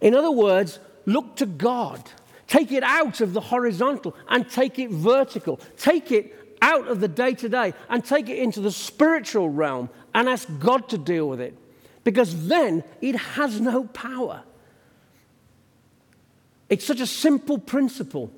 In 0.00 0.14
other 0.14 0.30
words, 0.30 0.78
look 1.06 1.36
to 1.36 1.46
God. 1.46 2.02
Take 2.46 2.72
it 2.72 2.82
out 2.82 3.20
of 3.20 3.32
the 3.32 3.40
horizontal 3.40 4.14
and 4.28 4.48
take 4.48 4.78
it 4.78 4.90
vertical. 4.90 5.58
Take 5.78 6.12
it 6.12 6.56
out 6.60 6.88
of 6.88 7.00
the 7.00 7.08
day 7.08 7.34
to 7.34 7.48
day 7.48 7.72
and 7.88 8.04
take 8.04 8.28
it 8.28 8.38
into 8.38 8.60
the 8.60 8.70
spiritual 8.70 9.48
realm 9.48 9.88
and 10.14 10.28
ask 10.28 10.48
God 10.58 10.88
to 10.90 10.98
deal 10.98 11.28
with 11.28 11.40
it. 11.40 11.56
Because 12.04 12.48
then 12.48 12.84
it 13.00 13.16
has 13.16 13.60
no 13.60 13.84
power. 13.84 14.42
It's 16.68 16.84
such 16.84 17.00
a 17.00 17.06
simple 17.06 17.58
principle 17.58 18.30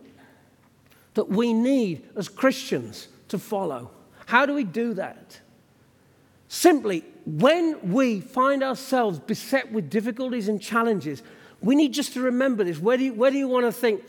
that 1.14 1.28
we 1.28 1.52
need 1.52 2.08
as 2.14 2.28
Christians 2.28 3.08
to 3.28 3.38
follow. 3.38 3.90
How 4.26 4.44
do 4.44 4.54
we 4.54 4.64
do 4.64 4.94
that? 4.94 5.40
Simply, 6.48 7.04
when 7.24 7.92
we 7.92 8.20
find 8.20 8.62
ourselves 8.62 9.18
beset 9.18 9.72
with 9.72 9.90
difficulties 9.90 10.48
and 10.48 10.60
challenges, 10.60 11.22
we 11.60 11.74
need 11.74 11.92
just 11.92 12.12
to 12.12 12.22
remember 12.22 12.62
this. 12.62 12.78
Whether 12.78 13.04
you, 13.04 13.14
whether 13.14 13.36
you 13.36 13.48
want 13.48 13.66
to 13.66 13.72
think, 13.72 14.02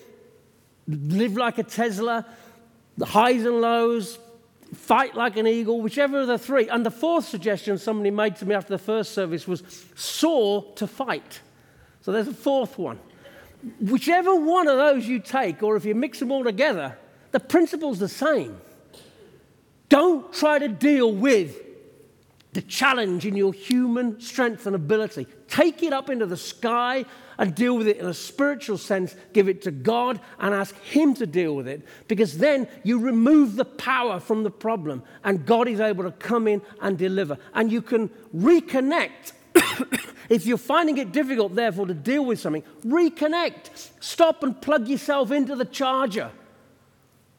live 0.87 1.35
like 1.35 1.57
a 1.57 1.63
Tesla, 1.63 2.25
the 2.97 3.05
highs 3.05 3.45
and 3.45 3.61
lows, 3.61 4.19
fight 4.73 5.15
like 5.15 5.37
an 5.37 5.47
eagle, 5.47 5.81
whichever 5.81 6.21
of 6.21 6.27
the 6.27 6.37
three. 6.37 6.67
And 6.67 6.85
the 6.85 6.91
fourth 6.91 7.27
suggestion 7.27 7.77
somebody 7.77 8.11
made 8.11 8.35
to 8.37 8.45
me 8.45 8.55
after 8.55 8.69
the 8.69 8.83
first 8.83 9.13
service 9.13 9.47
was 9.47 9.63
soar 9.95 10.65
to 10.75 10.87
fight. 10.87 11.41
So 12.01 12.11
there's 12.11 12.27
a 12.27 12.33
fourth 12.33 12.77
one. 12.77 12.99
Whichever 13.81 14.35
one 14.35 14.67
of 14.67 14.77
those 14.77 15.07
you 15.07 15.19
take, 15.19 15.63
or 15.63 15.75
if 15.75 15.85
you 15.85 15.95
mix 15.95 16.19
them 16.19 16.31
all 16.31 16.43
together, 16.43 16.97
the 17.31 17.39
principle's 17.39 17.99
the 17.99 18.09
same. 18.09 18.59
Don't 19.89 20.31
try 20.33 20.59
to 20.59 20.67
deal 20.67 21.11
with 21.11 21.63
the 22.53 22.61
challenge 22.61 23.25
in 23.25 23.35
your 23.35 23.53
human 23.53 24.19
strength 24.19 24.65
and 24.65 24.75
ability. 24.75 25.27
Take 25.47 25.83
it 25.83 25.93
up 25.93 26.09
into 26.09 26.25
the 26.25 26.37
sky 26.37 27.05
and 27.37 27.53
deal 27.53 27.77
with 27.77 27.87
it 27.87 27.97
in 27.97 28.07
a 28.07 28.13
spiritual 28.13 28.77
sense. 28.77 29.15
Give 29.31 29.47
it 29.47 29.61
to 29.63 29.71
God 29.71 30.19
and 30.39 30.55
ask 30.55 30.75
Him 30.81 31.13
to 31.15 31.27
deal 31.27 31.55
with 31.55 31.67
it 31.67 31.85
because 32.07 32.37
then 32.39 32.67
you 32.83 32.99
remove 32.99 33.55
the 33.55 33.65
power 33.65 34.19
from 34.19 34.43
the 34.43 34.49
problem 34.49 35.03
and 35.23 35.45
God 35.45 35.67
is 35.67 35.79
able 35.79 36.03
to 36.03 36.11
come 36.11 36.47
in 36.47 36.61
and 36.81 36.97
deliver. 36.97 37.37
And 37.53 37.71
you 37.71 37.81
can 37.81 38.09
reconnect 38.35 39.33
if 40.29 40.45
you're 40.45 40.57
finding 40.57 40.97
it 40.97 41.11
difficult, 41.11 41.55
therefore, 41.55 41.85
to 41.87 41.93
deal 41.93 42.25
with 42.25 42.39
something, 42.39 42.63
reconnect. 42.85 43.89
Stop 43.99 44.43
and 44.43 44.59
plug 44.59 44.87
yourself 44.87 45.31
into 45.31 45.55
the 45.55 45.65
charger. 45.65 46.31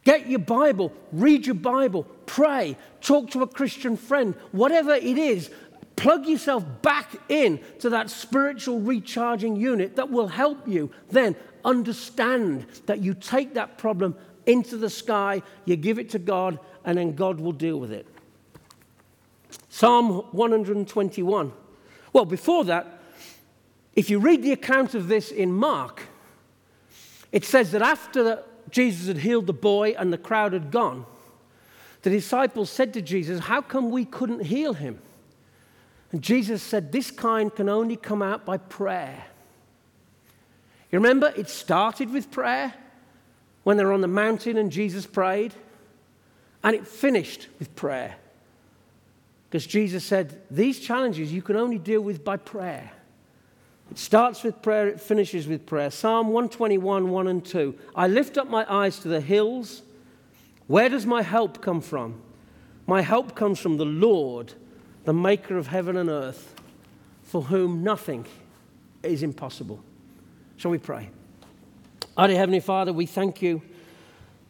Get 0.09 0.26
your 0.26 0.38
Bible, 0.38 0.90
read 1.12 1.44
your 1.44 1.54
Bible, 1.54 2.04
pray, 2.24 2.78
talk 3.02 3.28
to 3.32 3.42
a 3.42 3.46
Christian 3.46 3.94
friend, 3.94 4.34
whatever 4.52 4.94
it 4.94 5.18
is, 5.18 5.50
plug 5.96 6.24
yourself 6.24 6.64
back 6.80 7.11
in 7.28 7.61
to 7.80 7.90
that 7.90 8.09
spiritual 8.09 8.80
recharging 8.80 9.54
unit 9.54 9.96
that 9.96 10.09
will 10.09 10.28
help 10.28 10.66
you 10.66 10.90
then 11.11 11.36
understand 11.62 12.64
that 12.86 13.00
you 13.00 13.12
take 13.12 13.52
that 13.52 13.76
problem 13.76 14.16
into 14.46 14.78
the 14.78 14.88
sky, 14.88 15.42
you 15.66 15.76
give 15.76 15.98
it 15.98 16.09
to 16.09 16.18
God, 16.18 16.59
and 16.86 16.96
then 16.96 17.14
God 17.14 17.38
will 17.38 17.52
deal 17.52 17.78
with 17.78 17.92
it. 17.92 18.06
Psalm 19.68 20.24
121. 20.32 21.52
Well, 22.14 22.24
before 22.24 22.64
that, 22.64 23.02
if 23.94 24.09
you 24.09 24.20
read 24.20 24.42
the 24.42 24.52
account 24.52 24.94
of 24.94 25.09
this 25.09 25.30
in 25.30 25.52
Mark, 25.52 26.04
it 27.30 27.44
says 27.44 27.72
that 27.72 27.82
after 27.82 28.42
Jesus 28.71 29.09
had 29.09 29.19
healed 29.19 29.47
the 29.47 29.53
boy 29.53 29.95
and 29.99 30.12
the 30.12 30.19
crowd 30.19 30.53
had 30.53 30.71
gone, 30.71 31.07
the 32.03 32.11
disciples 32.11 32.71
said 32.71 32.95
to 32.95 33.03
Jesus, 33.03 33.41
How 33.41 33.61
come 33.61 33.91
we 33.91 34.05
couldn't 34.05 34.45
heal 34.45 34.75
him? 34.75 35.01
And 36.12 36.23
Jesus 36.23 36.62
said, 36.62 36.93
This 36.93 37.11
kind 37.11 37.55
can 37.55 37.69
only 37.69 37.97
come 37.97 38.23
out 38.23 38.45
by 38.45 38.57
prayer. 38.57 39.25
You 40.91 40.99
remember, 40.99 41.33
it 41.37 41.49
started 41.49 42.11
with 42.11 42.31
prayer 42.31 42.73
when 43.64 43.77
they 43.77 43.85
were 43.85 43.93
on 43.93 44.01
the 44.01 44.09
mountain 44.09 44.57
and 44.57 44.73
Jesus 44.73 45.05
prayed, 45.05 45.53
and 46.62 46.75
it 46.75 46.87
finished 46.87 47.49
with 47.59 47.75
prayer. 47.77 48.16
Because 49.49 49.66
Jesus 49.66 50.05
said, 50.05 50.41
These 50.51 50.81
challenges 50.81 51.33
you 51.33 51.43
can 51.43 51.57
only 51.57 51.79
deal 51.79 52.01
with 52.01 52.25
by 52.25 52.37
prayer. 52.37 52.93
It 53.91 53.99
starts 53.99 54.43
with 54.43 54.61
prayer, 54.62 54.89
it 54.89 55.01
finishes 55.01 55.49
with 55.49 55.66
prayer. 55.66 55.91
Psalm 55.91 56.28
121, 56.28 57.11
1 57.11 57.28
and 57.28 57.45
2. 57.45 57.74
I 57.95 58.07
lift 58.07 58.36
up 58.36 58.49
my 58.49 58.66
eyes 58.72 58.99
to 59.01 59.09
the 59.09 59.20
hills. 59.20 59.82
Where 60.66 60.89
does 60.89 61.07
my 61.07 61.22
help 61.22 61.62
come 61.62 61.80
from? 61.80 62.20
My 62.86 63.01
help 63.01 63.34
comes 63.34 63.59
from 63.59 63.76
the 63.76 63.86
Lord, 63.86 64.55
the 65.05 65.12
maker 65.14 65.57
of 65.57 65.68
heaven 65.68 65.97
and 65.97 66.11
earth, 66.11 66.55
for 67.22 67.43
whom 67.43 67.82
nothing 67.82 68.26
is 69.03 69.22
impossible. 69.22 69.82
Shall 70.57 70.70
we 70.70 70.78
pray? 70.78 71.11
Our 72.16 72.28
Heavenly 72.28 72.61
Father, 72.61 72.93
we 72.93 73.07
thank 73.07 73.41
you 73.41 73.62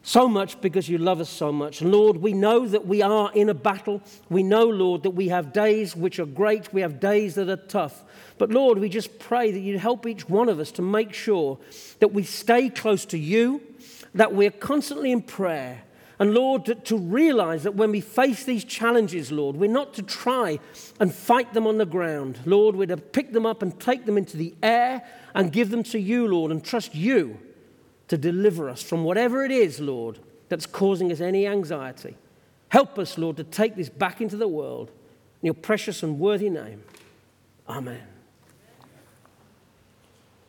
so 0.03 0.29
much 0.29 0.61
because 0.61 0.89
you 0.89 0.99
love 0.99 1.21
us 1.21 1.29
so 1.29 1.53
much. 1.53 1.83
Lord, 1.83 2.19
we 2.19 2.33
know 2.33 2.67
that 2.67 2.87
we 2.87 3.03
are 3.03 3.31
in 3.33 3.49
a 3.49 3.55
battle. 3.55 4.03
We 4.31 4.43
know, 4.43 4.65
Lord, 4.65 5.03
that 5.03 5.11
we 5.11 5.29
have 5.29 5.53
days 5.53 5.95
which 5.97 6.19
are 6.19 6.27
great, 6.27 6.73
we 6.73 6.81
have 6.81 7.01
days 7.01 7.35
that 7.35 7.49
are 7.49 7.57
tough. 7.57 8.05
But 8.39 8.51
Lord, 8.51 8.79
we 8.79 8.89
just 8.89 9.19
pray 9.19 9.51
that 9.51 9.59
you'd 9.59 9.81
help 9.81 10.07
each 10.07 10.29
one 10.29 10.49
of 10.49 10.61
us 10.61 10.71
to 10.73 10.83
make 10.83 11.13
sure 11.13 11.59
that 11.99 12.13
we 12.13 12.23
stay 12.23 12.71
close 12.71 13.05
to 13.07 13.19
you, 13.19 13.61
that 14.15 14.33
we're 14.35 14.51
constantly 14.51 15.13
in 15.13 15.23
prayer. 15.23 15.83
And 16.21 16.35
Lord, 16.35 16.65
to, 16.65 16.75
to, 16.75 16.97
realize 16.97 17.63
that 17.63 17.77
when 17.77 17.93
we 17.93 18.01
face 18.01 18.43
these 18.43 18.65
challenges, 18.65 19.31
Lord, 19.31 19.55
we're 19.55 19.71
not 19.71 19.95
to 19.95 20.03
try 20.03 20.59
and 20.99 21.15
fight 21.15 21.55
them 21.55 21.65
on 21.65 21.79
the 21.79 21.87
ground. 21.87 22.41
Lord, 22.45 22.75
we're 22.75 22.87
to 22.87 22.97
pick 22.97 23.33
them 23.33 23.47
up 23.47 23.63
and 23.63 23.79
take 23.79 24.05
them 24.05 24.19
into 24.19 24.37
the 24.37 24.53
air 24.61 25.07
and 25.35 25.53
give 25.53 25.71
them 25.71 25.85
to 25.85 26.01
you, 26.01 26.27
Lord, 26.27 26.51
and 26.51 26.65
trust 26.65 26.93
you 26.93 27.39
to 28.09 28.19
deliver 28.19 28.69
us 28.69 28.83
from 28.83 29.05
whatever 29.05 29.45
it 29.45 29.51
is, 29.51 29.81
Lord, 29.81 30.19
that's 30.49 30.67
causing 30.67 31.13
us 31.13 31.21
any 31.21 31.47
anxiety. 31.47 32.17
Help 32.71 32.99
us, 32.99 33.17
Lord, 33.17 33.37
to 33.37 33.45
take 33.45 33.77
this 33.77 33.89
back 33.89 34.21
into 34.21 34.37
the 34.37 34.49
world. 34.49 34.91
In 35.43 35.47
your 35.47 35.55
precious 35.55 36.03
and 36.03 36.19
worthy 36.19 36.51
name. 36.51 36.83
Amen. 37.69 38.03